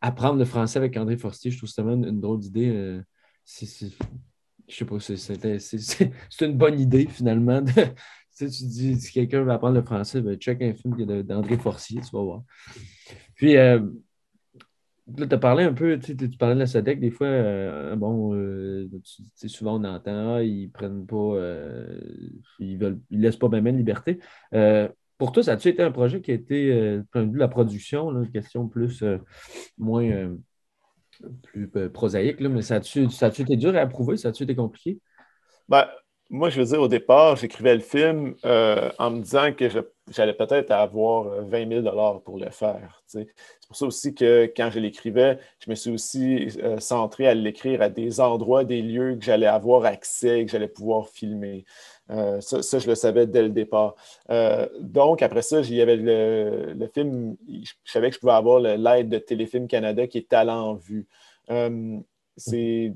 [0.00, 2.68] Apprendre le français avec André Forstier, je trouve c'est tellement une, drôle d'idée.
[2.70, 3.02] Euh,
[3.46, 3.66] je
[4.68, 7.62] sais pas, c'est une bonne idée finalement.
[8.30, 12.00] si tu dis si quelqu'un veut apprendre le français, ben, check un film d'André Forcier,
[12.00, 12.42] tu vas voir.
[13.34, 13.56] Puis,
[15.16, 18.88] tu as parlé un peu, tu, parlais de la SODEC, des fois, euh, bon, euh,
[19.46, 22.00] souvent on entend, ah, ils prennent pas, euh,
[22.58, 24.20] ils veulent, ils laissent pas même liberté.
[25.18, 27.48] pour toi, ça a-tu été un projet qui a été, point de vue de la
[27.48, 29.04] production, une question plus,
[29.78, 30.36] moins,
[31.42, 33.08] plus prosaïque, mais ça a-tu
[33.42, 35.00] été dur à approuver, ça a-tu été compliqué?
[35.68, 35.86] Ben,
[36.32, 39.68] moi, je veux dire, au départ, j'écrivais le film en me disant que
[40.10, 43.02] j'allais peut-être avoir 20 000 pour le faire.
[43.06, 43.28] C'est
[43.68, 47.82] pour ça aussi que quand je l'écrivais, je me suis aussi euh, centré à l'écrire
[47.82, 51.64] à des endroits, des lieux que j'allais avoir accès, que j'allais pouvoir filmer.
[52.10, 53.94] Euh, ça, je le savais dès le départ.
[54.30, 58.60] Euh, donc, après ça, il y avait le, film, je savais que je pouvais avoir
[58.60, 61.06] l'aide de Téléfilm Canada qui est Talent en vue.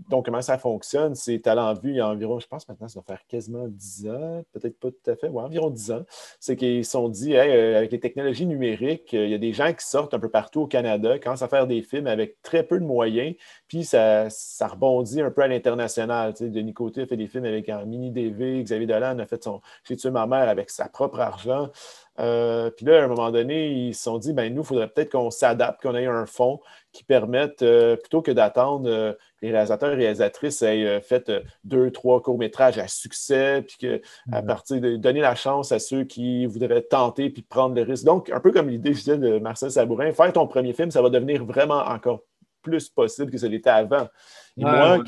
[0.09, 1.15] Donc, comment ça fonctionne?
[1.15, 4.09] C'est talent vue il y a environ, je pense maintenant, ça va faire quasiment 10
[4.09, 6.03] ans, peut-être pas tout à fait, ouais, environ 10 ans.
[6.41, 9.53] C'est qu'ils se sont dit, euh, avec les technologies numériques, euh, il y a des
[9.53, 12.63] gens qui sortent un peu partout au Canada, commencent à faire des films avec très
[12.63, 13.35] peu de moyens,
[13.69, 16.33] puis ça, ça rebondit un peu à l'international.
[16.41, 19.61] Denis Côté a fait des films avec un mini DV, Xavier Dolan a fait son
[19.85, 21.71] J'ai tué ma mère avec sa propre argent.
[22.19, 24.89] Euh, puis là, à un moment donné, ils se sont dit, ben nous, il faudrait
[24.89, 26.61] peut-être qu'on s'adapte, qu'on ait un fonds
[26.93, 29.13] qui permette, euh, plutôt que d'attendre euh,
[29.43, 31.31] les réalisateurs et réalisatrices aient fait
[31.65, 34.01] deux, trois courts-métrages à succès, puis que,
[34.33, 38.05] à partir de donner la chance à ceux qui voudraient tenter puis prendre le risque.
[38.05, 41.03] Donc, un peu comme l'idée, je disais, de Marcel Sabourin, faire ton premier film, ça
[41.03, 42.23] va devenir vraiment encore
[42.67, 44.09] plus possible que ce l'était avant.
[44.57, 44.99] Et moi,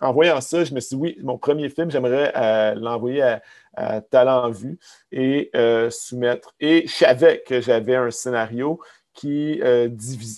[0.00, 3.38] en voyant ça, je me suis dit, oui, mon premier film, j'aimerais euh, l'envoyer
[3.74, 4.78] à, Talent Vu
[5.10, 6.54] et euh, soumettre.
[6.60, 8.80] Et je savais que j'avais un scénario
[9.14, 9.88] qui euh,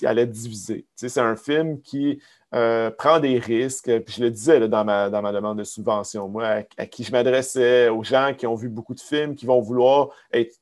[0.04, 0.86] allait diviser.
[0.94, 2.22] c'est un film qui
[2.54, 2.90] euh,
[3.20, 3.90] des risques.
[4.00, 8.02] Puis je le disais dans, ma, demande de subvention, moi, à, qui je m'adressais, aux
[8.02, 10.56] gens qui ont vu beaucoup de films, qui vont vouloir être,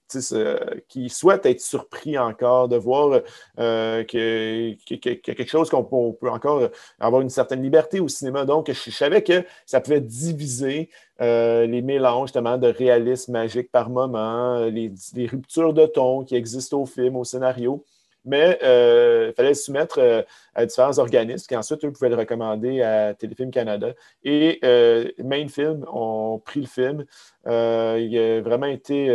[0.88, 3.20] qui souhaitent être surpris encore, de voir
[3.58, 6.68] euh, a quelque chose qu'on peut, encore
[6.98, 8.44] avoir une certaine liberté au cinéma.
[8.44, 13.90] Donc, je, savais que ça pouvait diviser euh, les mélanges justement de réalisme magique par
[13.90, 17.84] moment, les, les ruptures de ton qui existent au film, au scénario
[18.24, 20.22] mais euh, il fallait le soumettre euh,
[20.54, 23.92] à différents organismes qui ensuite, eux, pouvaient le recommander à Téléfilm Canada.
[24.24, 27.04] Et euh, Main Film ont pris le film.
[27.46, 29.06] il a vraiment été,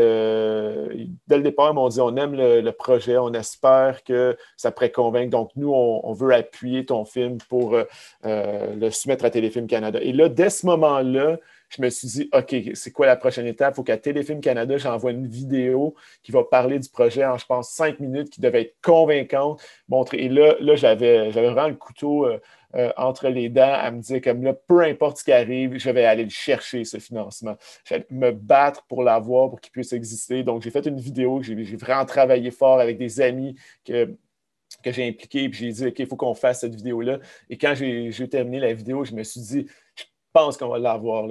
[1.28, 4.92] dès le départ, ils m'ont dit on aime le, projet, on espère que ça pourrait
[4.92, 5.30] convaincre.
[5.30, 7.78] Donc, nous, on, veut appuyer ton film pour
[8.24, 10.00] le soumettre à Téléfilm Canada.
[10.02, 11.38] Et là, dès ce moment-là,
[11.76, 13.74] je me suis dit, OK, c'est quoi la prochaine étape?
[13.74, 17.46] Il faut qu'à Téléfilm Canada, j'envoie une vidéo qui va parler du projet en, je
[17.46, 19.62] pense, cinq minutes, qui devait être convaincante.
[20.14, 22.40] Et là, là j'avais, vraiment le couteau euh,
[22.76, 25.90] euh, entre les dents à me dire, comme là, peu importe ce qui arrive, je
[25.90, 27.58] vais aller le chercher, ce financement.
[27.84, 30.44] Je vais me battre pour l'avoir, pour qu'il puisse exister.
[30.44, 33.56] Donc, j'ai fait une vidéo, j'ai, vraiment travaillé fort avec des amis
[33.86, 34.16] que
[34.84, 37.20] que j'ai impliqué, puis j'ai dit, OK, il faut qu'on fasse cette vidéo-là.
[37.50, 39.66] Et quand j'ai terminé la vidéo, je me suis dit,
[40.36, 41.30] pense qu'on va l'avoir.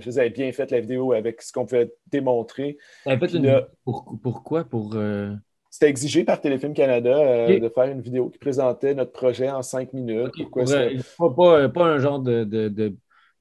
[0.00, 2.78] Je vous avais bien fait la vidéo avec ce qu'on pouvait démontrer.
[3.04, 3.66] En fait, une...
[3.84, 4.62] pour, pourquoi?
[4.62, 5.32] Pour, euh,
[5.70, 9.62] C'était exigé par Téléfilm Canada euh, de faire une vidéo qui présentait notre projet en
[9.62, 10.30] cinq minutes.
[11.18, 12.20] pas, pas, un genre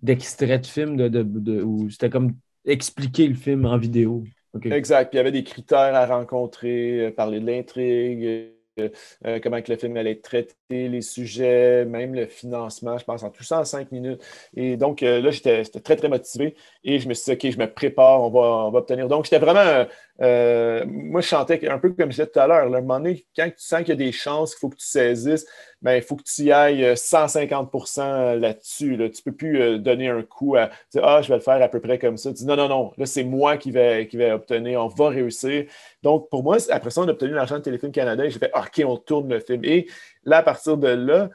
[0.01, 2.33] d'extrait de, de, film de, où c'était comme
[2.65, 4.23] expliquer le film en vidéo.
[4.63, 5.09] Exact.
[5.09, 9.71] Puis il y avait des critères à rencontrer, euh, parler de l'intrigue, euh, comment que
[9.71, 13.65] le film allait traiter les sujets, même le financement, je pense, en tout ça en
[13.65, 14.21] cinq minutes.
[14.55, 17.59] Et donc, euh, là, j'étais très, très motivé et je me suis dit, OK, je
[17.59, 19.07] me prépare, on va, on va obtenir.
[19.07, 19.85] Donc, j'étais vraiment
[20.21, 22.57] euh, moi, je chantais un peu comme je disais tout à l'heure.
[22.57, 24.75] À un moment donné, quand tu sens qu'il y a des chances, qu'il faut que
[24.75, 25.45] tu saisisses,
[25.81, 28.95] ben, il faut que tu y ailles 150% là-dessus.
[28.95, 31.67] Tu ne peux plus donner un coup à dire Ah, je vais le faire à
[31.67, 32.29] peu près comme ça.
[32.29, 35.65] Tu dis non, non, non, là, c'est moi qui vais, qui obtenir, on va réussir.
[36.03, 38.51] Donc, pour moi, après ça, on a obtenu l'argent de Téléfilm Canada et j'ai fait
[38.55, 39.63] OK, on tourne le film.
[39.65, 39.87] Et
[40.25, 41.29] là, à partir de là,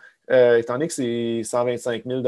[0.56, 2.22] étant donné que c'est 125 000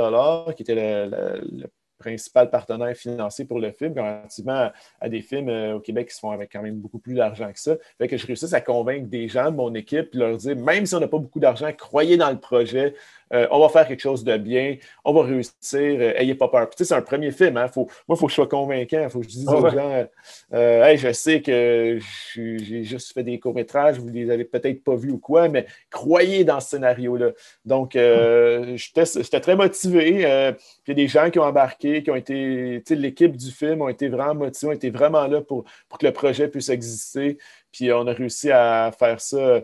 [0.56, 1.66] qui était le
[2.00, 4.70] principal partenaire financier pour le film, comparativement
[5.00, 7.52] à, des films euh, au Québec qui se font avec quand même beaucoup plus d'argent
[7.52, 7.76] que ça.
[7.98, 10.94] Fait que je réussisse à convaincre des gens de mon équipe, leur dire, même si
[10.94, 12.94] on n'a pas beaucoup d'argent, croyez dans le projet,
[13.32, 16.68] euh, on va faire quelque chose de bien, on va réussir, euh, ayez pas peur.
[16.76, 19.26] c'est un premier film, hein, moi, il faut que je sois convaincant, il faut que
[19.26, 20.06] je dise aux gens,
[20.52, 21.98] hey, je sais que
[22.34, 26.42] j'ai juste fait des courts-métrages, vous les avez peut-être pas vus ou quoi, mais croyez
[26.44, 27.30] dans ce scénario-là.
[27.64, 30.08] Donc, j'étais très motivé.
[30.10, 30.20] Il
[30.88, 34.08] y a des gens qui ont embarqué, qui ont été, l'équipe du film ont été
[34.08, 37.38] vraiment motivés, ont été vraiment là pour, que le projet puisse exister.
[37.72, 39.62] Puis on a réussi à faire ça euh,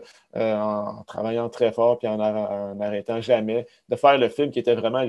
[0.55, 2.17] en travaillant très fort puis en
[2.75, 5.05] n'arrêtant jamais, de faire le film qui était vraiment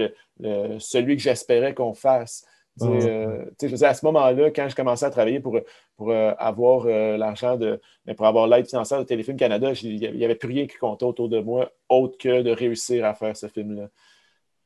[0.78, 2.44] celui que j'espérais qu'on fasse.
[2.82, 3.44] Euh,
[3.82, 5.58] à ce moment-là, quand je commençais à travailler pour,
[5.96, 7.80] pour euh, avoir l'argent de
[8.16, 11.28] pour avoir l'aide financière de Téléfilm Canada, il n'y avait plus rien qui comptait autour
[11.28, 13.88] de moi autre que de réussir à faire ce film-là.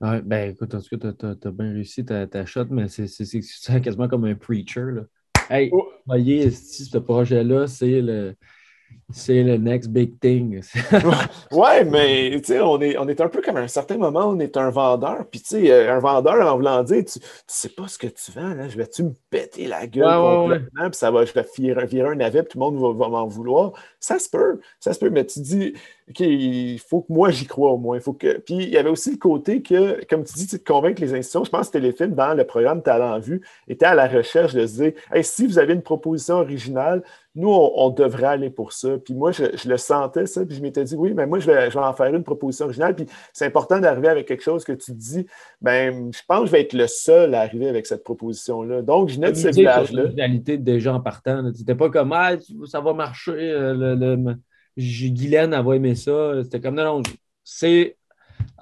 [0.02, 3.80] Ouais, ben écoute, en tout cas, tu as, bien réussi ta, ta shot, mais c'est
[3.80, 4.86] quasiment comme un preacher.
[4.92, 5.02] Là.
[5.48, 5.88] Hey, oh.
[6.06, 8.34] voyez, ce projet-là, c'est le,
[9.12, 10.62] c'est le next big thing.
[11.52, 14.28] ouais, mais tu sais, on est, on est un peu comme à un certain moment,
[14.28, 15.26] on est un vendeur.
[15.30, 18.06] Puis tu sais, euh, un vendeur, en voulant dire, tu, tu sais pas ce que
[18.06, 21.44] tu vends, là, je vais-tu me péter la gueule complètement, puis ça va, je vais
[21.56, 23.72] virer, virer un navet, puis tout le monde va, m'en vouloir?
[24.00, 25.74] Ça se peut, ça se peut, mais tu dis,
[26.08, 27.96] OK, il faut que moi j'y crois au moins.
[27.96, 28.38] Il faut que...
[28.38, 31.14] Puis il y avait aussi le côté que, comme tu dis, tu te convaincre les
[31.14, 31.44] institutions.
[31.44, 34.82] Je pense que Téléfilm, dans le programme Talent Vue, était à la recherche de se
[34.82, 37.02] dire, hey, si vous avez une proposition originale,
[37.34, 38.98] nous, on, devrait aller pour ça.
[38.98, 41.76] Puis moi, je, le sentais, ça, puis je m'étais dit, oui, mais moi, je vais,
[41.76, 42.94] en faire une proposition originale.
[42.94, 45.26] Puis c'est important d'arriver avec quelque chose que tu dis,
[45.60, 48.82] ben, je pense que je vais être le seul à arriver avec cette proposition-là.
[48.82, 50.04] Donc, je n'ai de ce village-là.
[50.14, 51.50] réalité des gens partant.
[51.54, 52.32] C'était pas comme, ah,
[52.66, 53.32] ça va marcher.
[53.32, 54.36] Euh, le, le...
[54.76, 56.42] Guylaine, elle va aimer ça.
[56.42, 57.02] C'était comme, non, non,
[57.44, 57.96] c'est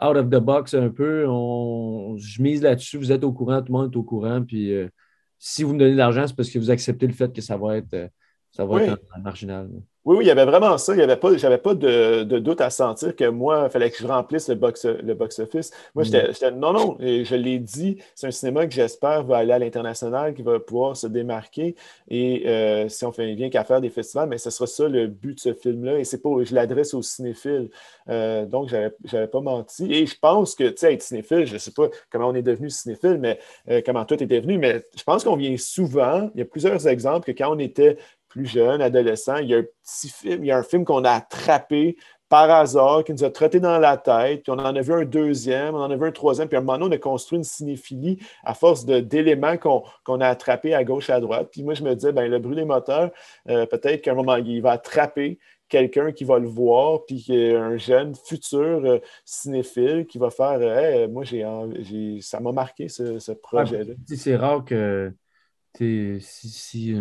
[0.01, 1.27] out of the box un peu.
[1.29, 2.99] On, je mise là-dessus.
[2.99, 4.43] Vous êtes au courant, tout le monde est au courant.
[4.43, 4.89] Puis euh,
[5.39, 7.57] si vous me donnez de l'argent, c'est parce que vous acceptez le fait que ça
[7.57, 7.95] va être.
[7.95, 8.09] Euh,
[8.53, 9.69] ça va être marginal.
[10.07, 10.95] Oui, oui, il y avait vraiment ça.
[10.95, 13.99] Je n'avais pas de, j'avais pas de, doute à sentir que moi, il fallait que
[13.99, 15.71] je remplisse le box-office.
[15.95, 16.33] moi, mm.
[16.33, 20.33] j'étais, non, non, je l'ai dit, c'est un cinéma que j'espère va aller à l'international,
[20.33, 21.77] qui va pouvoir se démarquer.
[22.09, 25.07] Et euh, si on fait bien qu'à faire des festivals, mais ce sera ça le
[25.07, 25.99] but de ce film-là.
[25.99, 27.69] Et c'est pas, je l'adresse aux cinéphiles.
[28.09, 28.77] Euh, donc, je
[29.13, 29.93] n'avais pas menti.
[29.93, 32.43] Et je pense que, tu sais, être cinéphile, je ne sais pas comment on est
[32.43, 33.39] devenu cinéphile, mais
[33.69, 36.47] euh, comment toi, tu es devenu, mais je pense qu'on vient souvent, il y a
[36.47, 37.99] plusieurs exemples que quand on était
[38.31, 41.05] plus jeune, adolescent, il y a un petit film, il y a un film qu'on
[41.05, 41.97] a attrapé
[42.31, 45.05] par hasard, qui nous a trotté dans la tête, puis on en a vu un
[45.05, 47.39] deuxième, on en a vu un troisième, puis à un moment donné, on a construit
[47.39, 51.49] une cinéphilie à force d'éléments qu'on a attrapés à gauche à droite.
[51.51, 53.11] Puis moi, je me disais, ben, le bruit des moteurs,
[53.49, 57.77] euh, peut-être qu'à un moment, il va attraper quelqu'un qui va le voir, puis un
[57.77, 61.43] jeune futur euh, cinéphile qui va faire euh, moi, j'ai,
[62.21, 63.95] ça m'a marqué ce, projet-là.
[64.07, 65.13] c'est rare que
[65.77, 66.95] si, si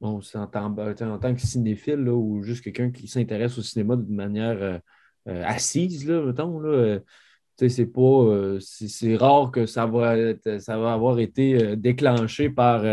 [0.00, 4.12] bon, en, tant, en tant que cinéphile ou juste quelqu'un qui s'intéresse au cinéma de
[4.12, 4.78] manière euh,
[5.28, 7.00] euh, assise, là, là, euh,
[7.56, 8.58] c'est pas.
[8.60, 10.14] c'est rare que ça va,
[10.60, 12.84] ça va avoir été déclenché par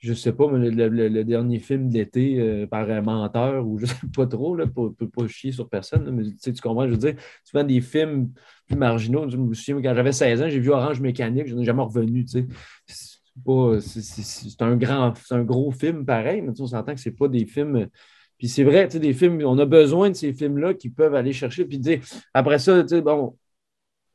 [0.00, 4.26] je sais pas, mais le, dernier film d'été par un menteur ou je sais pas
[4.26, 7.14] trop, là, pour ne pas chier sur personne, mais tu comprends, je veux dire,
[7.44, 8.32] souvent des films
[8.66, 9.30] plus marginaux.
[9.30, 12.24] Je me souviens, quand j'avais 16 ans, j'ai vu Orange Mécanique, je n'ai jamais revenu.
[12.24, 12.46] Tu
[12.86, 13.13] sais
[13.80, 17.88] c'est un grand, un gros film pareil, mais on s'entend que c'est pas des films.
[18.38, 21.64] Puis c'est vrai, des films, on a besoin de ces films-là qui peuvent aller chercher.
[21.64, 22.00] Puis dire,
[22.32, 23.36] après ça, bon,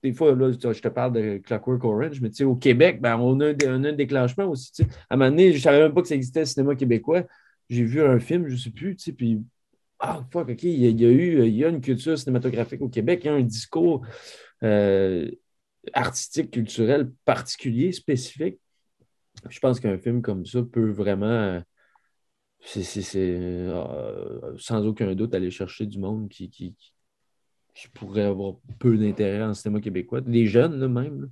[0.03, 3.53] des fois, là, je te parle de Clockwork Orange, mais au Québec, ben, on, a
[3.67, 4.71] un, déclenchement aussi.
[5.09, 7.23] À un moment donné, je ne savais même pas que ça existait le cinéma québécois.
[7.69, 9.41] J'ai vu un film, je ne sais plus, puis
[9.99, 13.21] ah, fuck, OK, il y, a, eu il y a une culture cinématographique au Québec,
[13.23, 14.05] il y a un discours
[14.63, 15.29] euh,
[15.93, 18.59] artistique, culturel particulier, spécifique.
[19.49, 21.61] Je pense qu'un film comme ça peut vraiment,
[22.75, 23.71] euh,
[24.57, 26.75] sans aucun doute, aller chercher du monde qui, qui,
[27.93, 30.19] pourrait avoir peu d'intérêt en cinéma québécois.
[30.21, 31.29] Des jeunes, là, même.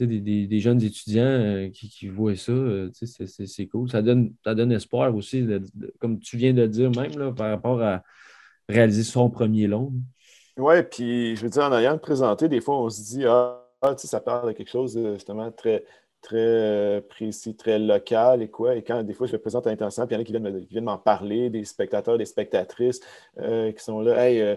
[0.00, 3.90] Des, jeunes étudiants euh, qui, voient ça, euh, c'est, cool.
[3.90, 5.46] Ça donne, ça donne espoir aussi,
[6.00, 8.02] comme tu viens de dire même, là, par rapport à
[8.68, 9.92] réaliser son premier long.
[10.56, 13.94] Oui, puis je veux dire, en ayant présenté, des fois, on se dit, ah, ah
[13.96, 15.84] ça parle de quelque chose justement très,
[16.22, 18.76] très euh, précis, très local et quoi.
[18.76, 20.66] Et quand des fois je le présente à l'international, puis il y en a qui
[20.66, 23.00] viennent, m'en parler, des spectateurs, des spectatrices
[23.38, 24.26] euh, qui sont là.
[24.26, 24.56] Hey, euh,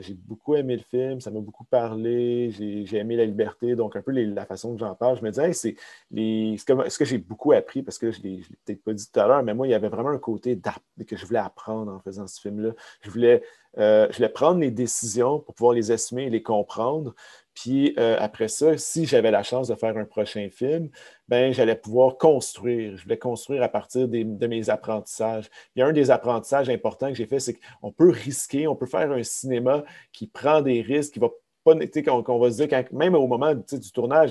[0.00, 4.02] j'ai beaucoup aimé le film, ça m'a beaucoup parlé, j'ai aimé la liberté, donc un
[4.02, 5.18] peu la façon que j'en parle.
[5.18, 5.76] Je me dis, hey, c'est
[6.12, 9.26] ce que, j'ai beaucoup appris, parce que je ne l'ai peut-être pas dit tout à
[9.26, 10.60] l'heure, mais moi, il y avait vraiment un côté
[11.06, 12.72] que je voulais apprendre en faisant ce film-là.
[13.00, 13.42] Je voulais,
[13.78, 17.14] je voulais prendre les décisions pour pouvoir les assumer et les comprendre.
[17.54, 20.90] Puis euh, après ça, si j'avais la chance de faire un prochain film,
[21.28, 22.96] ben, j'allais pouvoir construire.
[22.96, 25.48] Je voulais construire à partir de mes apprentissages.
[25.74, 28.76] Il y a un des apprentissages importants que j'ai fait, c'est qu'on peut risquer, on
[28.76, 31.30] peut faire un cinéma qui prend des risques, qui va
[31.64, 31.74] pas,
[32.12, 34.30] qu'on va se dire, même au moment du tournage,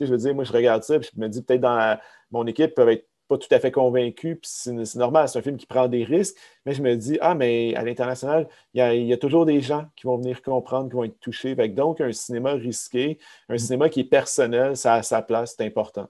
[0.00, 1.98] je veux dire, moi, je regarde ça, puis je me dis peut-être dans
[2.32, 5.56] mon équipe peut être pas tout à fait convaincu, puis c'est normal, c'est un film
[5.56, 9.16] qui prend des risques, mais je me dis, ah, mais à l'international, il y, a,
[9.16, 11.54] toujours des gens qui vont venir comprendre, qui vont être touchés.
[11.68, 13.18] donc, un cinéma risqué,
[13.48, 16.08] un cinéma qui est personnel, ça a sa place, c'est important.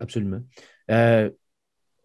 [0.00, 0.40] Absolument.
[0.90, 1.30] Euh,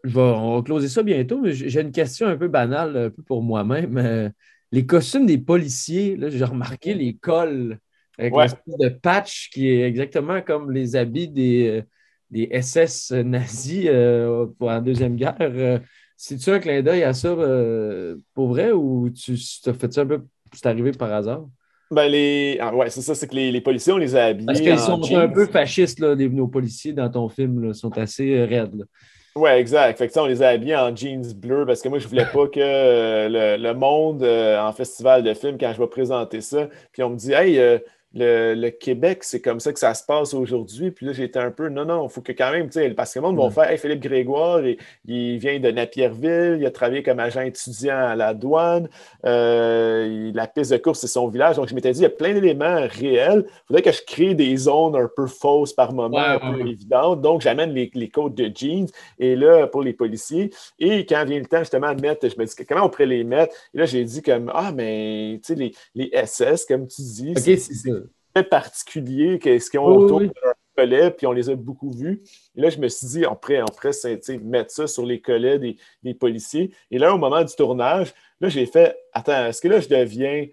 [0.04, 3.24] je on va closer ça bientôt, mais j'ai une question un peu banale, un peu
[3.24, 3.98] pour moi-même.
[3.98, 4.30] Euh,
[4.72, 7.80] les costumes des policiers, j'ai remarqué les cols
[8.18, 11.84] avec de patch qui est exactement comme les habits des,
[12.32, 15.36] des SS nazis euh, pour la Deuxième Guerre.
[15.40, 15.80] Euh,
[16.18, 19.34] c'est-tu un clin d'œil à ça euh, pour vrai ou tu
[19.66, 20.22] as fait ça un peu,
[20.54, 21.46] c'est arrivé par hasard?
[21.92, 22.58] Ben les...
[22.60, 24.48] Ah, ouais, c'est ça, c'est que les, policiers, on les a habillés.
[24.48, 27.96] Parce qu'ils sont un peu fascistes, là, les, nos policiers dans ton film, Ils sont
[27.98, 28.86] assez raides.
[29.36, 29.98] Oui, exact.
[29.98, 32.48] Fait que, on les a habillés en jeans bleus parce que moi, je voulais pas
[32.48, 32.58] que
[33.28, 37.34] le, monde en festival de films, quand je vais présenter ça, puis on me dit
[37.34, 37.60] Hey,
[38.16, 40.92] le, Québec, c'est comme ça que ça se passe aujourd'hui.
[40.92, 43.14] Puis là, j'étais un peu, non, non, il faut que quand même, tu sais, parce
[43.14, 44.62] que le monde va faire, hey, Philippe Grégoire,
[45.06, 48.88] il, vient de Napierville, il a travaillé comme agent étudiant à la douane,
[49.26, 51.58] euh, la piste de course, c'est son village.
[51.58, 53.46] Donc, je m'étais dit, il y a plein d'éléments réels.
[53.48, 57.22] Il faudrait que je crée des zones un peu fausses par moment, un peu évidentes.
[57.22, 58.88] Donc, j'amène les, les codes de jeans.
[59.20, 62.46] Et là, pour les policiers, et quand vient le temps justement de mettre, je me
[62.46, 63.54] dis, comment on pourrait les mettre?
[63.74, 67.32] Et là, j'ai dit comme, ah, mais, tu sais, les, les SS, comme tu dis.
[67.32, 67.92] OK, c'est
[68.36, 72.22] ça particulier qu'est-ce qu'ils ont autour de leur collet, puis on les a beaucoup vus.
[72.56, 73.92] Et là, je me suis dit, on pourrait, on pourrait
[74.44, 75.60] mettre ça sur les collets
[76.04, 76.72] des, policiers.
[76.92, 80.48] Et là, au moment du tournage, là, j'ai fait, attends, est-ce que là, je deviens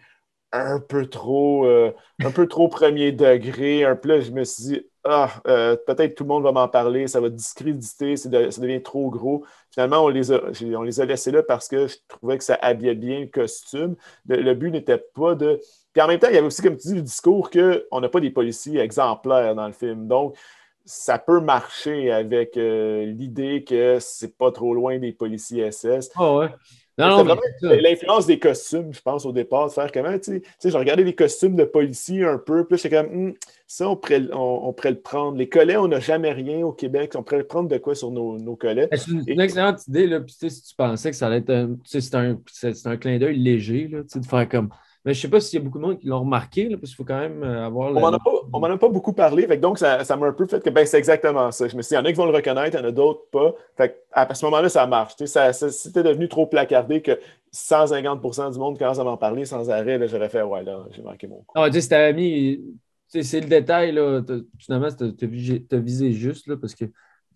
[0.53, 1.93] un peu trop, euh,
[2.25, 3.85] un peu trop premier degré?
[3.85, 6.69] Un peu là, je me suis dit, ah, euh, peut-être tout le monde va m'en
[6.69, 9.45] parler, ça va discréditer, ça devient trop gros.
[9.71, 10.41] Finalement, on les, a,
[10.77, 13.97] on les a laissés là parce que je trouvais que ça habillait bien le costume.
[14.29, 15.61] Le, but n'était pas de.
[15.93, 18.09] Puis en même temps, il y avait aussi, comme tu dis, le discours qu'on n'a
[18.09, 20.07] pas des policiers exemplaires dans le film.
[20.07, 20.37] Donc,
[20.85, 26.11] ça peut marcher avec euh, l'idée que c'est pas trop loin des policiers SS.
[26.15, 26.49] Ah ouais.
[26.99, 31.15] L'influence des costumes, je pense, au départ, de faire comment, tu sais, j'ai regardé les
[31.15, 33.35] costumes de policiers un peu, puis j'étais comme, hmm,
[33.67, 35.39] ça, on pourrait, on, pourrait, le prendre.
[35.39, 38.11] Les collets, on n'a jamais rien au Québec, on pourrait le prendre de quoi sur
[38.11, 38.89] nos, nos collets.
[38.93, 42.15] C'est une, excellente idée, là, puis si tu pensais que ça allait être un, c'est
[42.15, 42.39] un,
[42.85, 44.69] un, clin d'œil léger, là, de faire comme,
[45.05, 46.91] mais je ne sais pas s'il y a beaucoup de monde qui l'ont remarqué, parce
[46.91, 47.91] qu'il faut quand même euh, avoir.
[47.91, 48.01] On
[48.61, 51.51] m'en a, pas beaucoup parlé, donc ça, m'a un peu fait que ben, c'est exactement
[51.51, 51.67] ça.
[51.67, 52.89] Je me suis dit, il y en a qui vont le reconnaître, il y en
[52.89, 53.53] a d'autres pas.
[53.77, 55.15] Fait à ce moment-là, ça marche.
[55.17, 57.19] c'était devenu trop placardé que
[57.53, 60.07] 150% du monde commence à m'en parler sans arrêt.
[60.07, 61.53] J'aurais fait, ouais, là, j'ai marqué mon coup.
[61.57, 62.61] Ah, tu sais, mis.
[63.09, 64.23] C'est le détail, là.
[64.59, 65.05] Finalement, tu
[65.75, 66.85] as, visé juste, là, parce que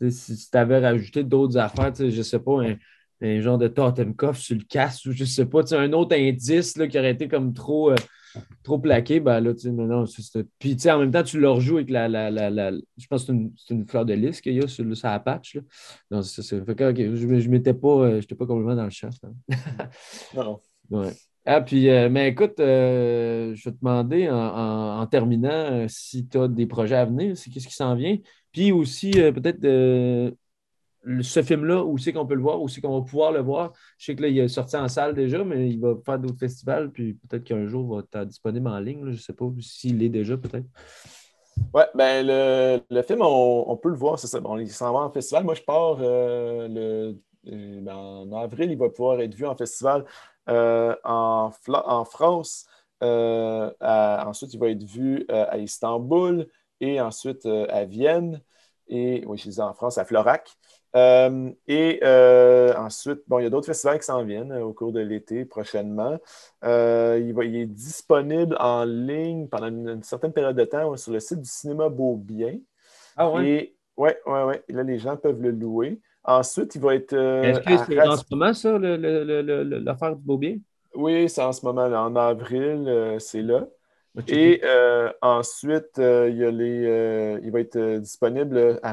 [0.08, 2.76] si tu avais rajouté d'autres affaires, je ne sais pas, un,
[3.22, 6.76] un genre de totem coffre sur le casque ou je sais pas, un autre indice
[6.76, 7.96] là, qui aurait été comme trop, euh,
[8.62, 10.04] trop plaqué, ben là, tu sais, non,
[10.58, 13.24] Puis, tu sais, en même temps, tu le rejoues avec la, la, la, je pense
[13.24, 15.62] que c'est une, fleur de lys qu'il y a sur, sur la patch, là.
[16.10, 16.62] Non, c'est ça.
[16.64, 19.10] Fait que, je, je m'étais pas, euh, j'étais pas complètement dans le chat.
[20.34, 20.60] non.
[20.90, 21.12] Ouais.
[21.46, 26.48] Ah, puis, euh, mais écoute, je vais te demander en, en, terminant si tu as
[26.48, 28.18] des projets à venir, c'est qu'est-ce qui s'en vient?
[28.52, 29.60] Puis aussi, peut-être
[31.22, 33.72] ce film-là, où c'est qu'on peut le voir, où c'est qu'on va pouvoir le voir.
[33.98, 36.38] Je sais que là, il est sorti en salle déjà, mais il va faire d'autres
[36.38, 39.04] festivals, puis peut-être qu'un jour, il va être disponible en ligne.
[39.04, 40.66] je ne sais pas s'il est déjà, peut-être.
[41.74, 44.40] Oui, ben le, film, on, peut le voir, c'est ça.
[44.40, 45.44] Bon, il s'en va en festival.
[45.44, 47.20] Moi, je pars euh, le,
[47.52, 50.04] euh, ben, en avril, il va pouvoir être vu en festival
[50.48, 52.66] euh, en, en, France.
[53.00, 56.46] ensuite, il va être vu à Istanbul
[56.80, 58.40] et ensuite à Vienne.
[58.88, 60.48] Et oui, je disais en France, à Florac.
[60.96, 64.72] Euh, et euh, ensuite, bon, il y a d'autres festivals qui s'en viennent euh, au
[64.72, 66.18] cours de l'été prochainement.
[66.62, 71.20] il, va, il, est disponible en ligne pendant une, certaine période de temps sur le
[71.20, 72.58] site du cinéma Beaubien.
[73.16, 73.46] Ah oui?
[73.46, 74.54] Et oui, oui, oui.
[74.68, 76.00] Là, les gens peuvent le louer.
[76.24, 77.14] Ensuite, il va être.
[77.14, 80.56] Est-ce que c'est en ce moment, ça, l'affaire du Beaubien?
[80.94, 83.66] Oui, c'est en ce moment, en avril, c'est là.
[84.28, 84.62] Et
[85.20, 88.92] ensuite, il, y a les, il va être disponible à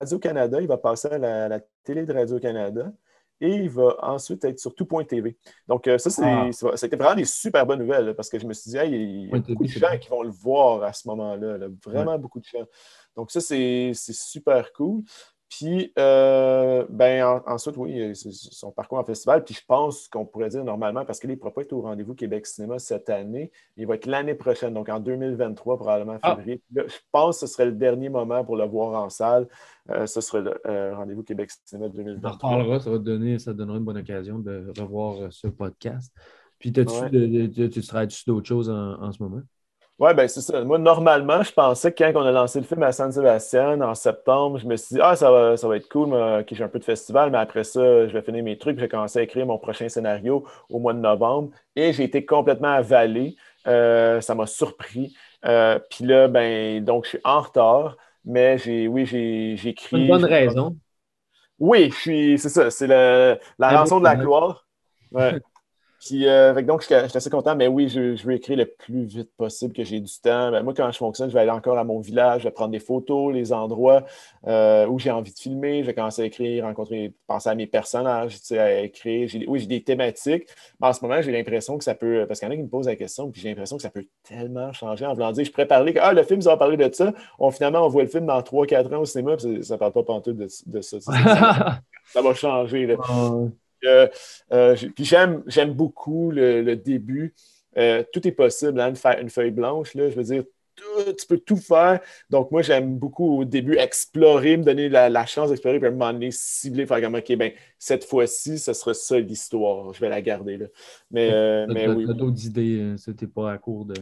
[0.00, 2.92] Radio-Canada, il va passer à la, télé de Radio-Canada
[3.40, 5.36] et il va ensuite être sur tout.tv.
[5.66, 6.48] Donc, euh, ça, ah.
[6.48, 9.38] été vraiment des super bonnes nouvelles parce que je me suis dit, il y a
[9.38, 12.66] beaucoup de gens qui vont le voir à ce moment-là, vraiment beaucoup de gens.
[13.16, 15.02] Donc, ça, c'est, super cool.
[15.50, 19.42] Puis, euh, ben, ensuite, oui, son parcours en festival.
[19.42, 22.14] Puis, je pense qu'on pourrait dire normalement, parce qu'il ne pourra pas être au rendez-vous
[22.14, 26.36] Québec Cinéma cette année, il va être l'année prochaine, donc en 2023, probablement ah.
[26.36, 26.62] février.
[26.72, 29.48] je pense que ce serait le dernier moment pour le voir en salle.
[29.90, 32.30] Euh, ce serait le euh, rendez-vous Québec Cinéma 2023.
[32.30, 36.14] On reparlera, ça va donner, ça donnera une bonne occasion de revoir ce podcast.
[36.60, 39.42] Puis, tu travailles-tu d'autres choses en ce moment?
[40.00, 40.64] Oui, ben c'est ça.
[40.64, 43.94] Moi, normalement, je pensais que quand on a lancé le film à San Sebastian en
[43.94, 46.68] septembre, je me suis dit, ah, ça va, ça va être cool, mais, j'ai un
[46.68, 48.78] peu de festival, mais après ça, je vais finir mes trucs.
[48.78, 52.72] J'ai commencé à écrire mon prochain scénario au mois de novembre et j'ai été complètement
[52.72, 53.36] avalé.
[53.66, 55.14] Euh, ça m'a surpris.
[55.44, 60.00] Euh, puis là, ben, donc, je suis en retard, mais j'ai, oui, j'ai, écrit.
[60.00, 60.78] Une bonne raison.
[61.58, 64.66] Oui, je suis, c'est ça, c'est la rançon de la gloire.
[65.12, 65.38] Ouais.
[66.00, 69.04] Puis, euh, donc, je suis assez content, mais oui, je, je, veux écrire le plus
[69.04, 70.50] vite possible que j'ai du temps.
[70.50, 72.70] Ben, moi, quand je fonctionne, je vais aller encore à mon village, je vais prendre
[72.70, 74.04] des photos, les endroits
[74.46, 75.82] euh, où j'ai envie de filmer.
[75.82, 79.28] Je vais commencer à écrire, rencontrer, penser à mes personnages, à écrire.
[79.46, 80.46] Oui, j'ai des thématiques,
[80.80, 82.62] mais en ce moment, j'ai l'impression que ça peut, parce qu'il y en a qui
[82.62, 85.44] me posent la question, puis j'ai l'impression que ça peut tellement changer en voulant dire,
[85.44, 87.12] je pourrais parler, ah, le film, ça va parler de ça.
[87.38, 89.92] On, finalement, on voit le film dans 3-4 ans au cinéma, puis ça ne parle
[89.92, 90.96] pas pantoute de, de ça.
[92.06, 92.86] ça, va changer.
[92.86, 92.96] Là.
[93.84, 97.34] Euh, puis j'aime, j'aime beaucoup le, début.
[97.76, 99.94] Euh, tout est possible, hein, de faire une feuille blanche.
[99.94, 100.44] Là, je veux dire,
[101.18, 102.00] tu peux tout faire.
[102.30, 105.92] Donc, moi, j'aime beaucoup au début explorer, me donner la, chance d'explorer, puis à un
[105.92, 109.92] moment donné, cibler, faire comme OK, ben, cette fois-ci, ce sera ça l'histoire.
[109.92, 110.56] Je vais la garder.
[110.56, 110.66] Là.
[111.10, 112.06] Mais, euh, mais oui.
[112.06, 113.94] d'autres idées, c'était pas à court de.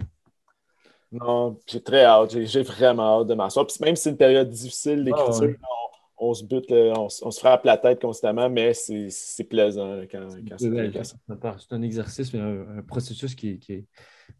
[1.11, 2.39] Non, j'ai très hâte.
[2.39, 3.67] J'ai, vraiment hâte de m'asseoir.
[3.67, 5.88] Puis même si c'est une période difficile d'écriture, ah,
[6.19, 11.83] on se bute, on, se frappe la tête constamment, mais c'est plaisant quand, c'est un
[11.83, 13.61] exercice, un, un processus qui,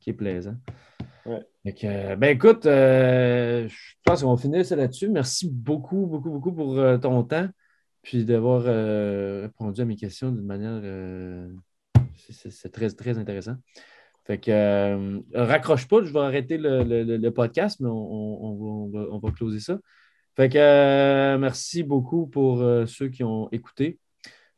[0.07, 0.57] est, plaisant.
[2.17, 5.09] ben écoute, euh, je pense qu'on va finir ça là-dessus.
[5.09, 7.49] Merci beaucoup, beaucoup, beaucoup pour euh, ton temps,
[8.03, 10.81] puis d'avoir euh, répondu à mes questions d'une manière.
[12.17, 13.57] c'est très, très intéressant.
[14.25, 19.61] Fait que raccroche pas, je vais arrêter le, podcast, mais on, va, on, va, closer
[19.61, 19.79] ça.
[20.39, 23.99] Fait que merci beaucoup pour ceux qui ont écouté.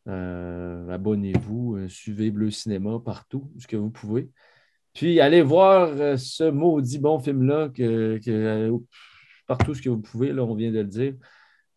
[0.07, 4.29] Abonnez-vous, suivez Bleu Cinéma partout, ce que vous pouvez.
[4.93, 8.71] Puis allez voir ce maudit bon film-là que, que
[9.47, 11.15] partout ce que vous pouvez, là, on vient de le dire.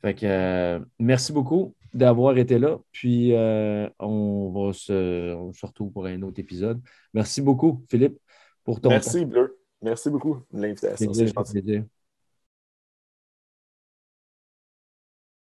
[0.03, 2.77] Fait que euh, merci beaucoup d'avoir été là.
[2.91, 6.81] Puis euh, on, va se, on se retrouve pour un autre épisode.
[7.13, 8.17] Merci beaucoup, Philippe,
[8.63, 9.57] pour ton Merci, Bleu.
[9.81, 11.11] Merci beaucoup de l'invitation.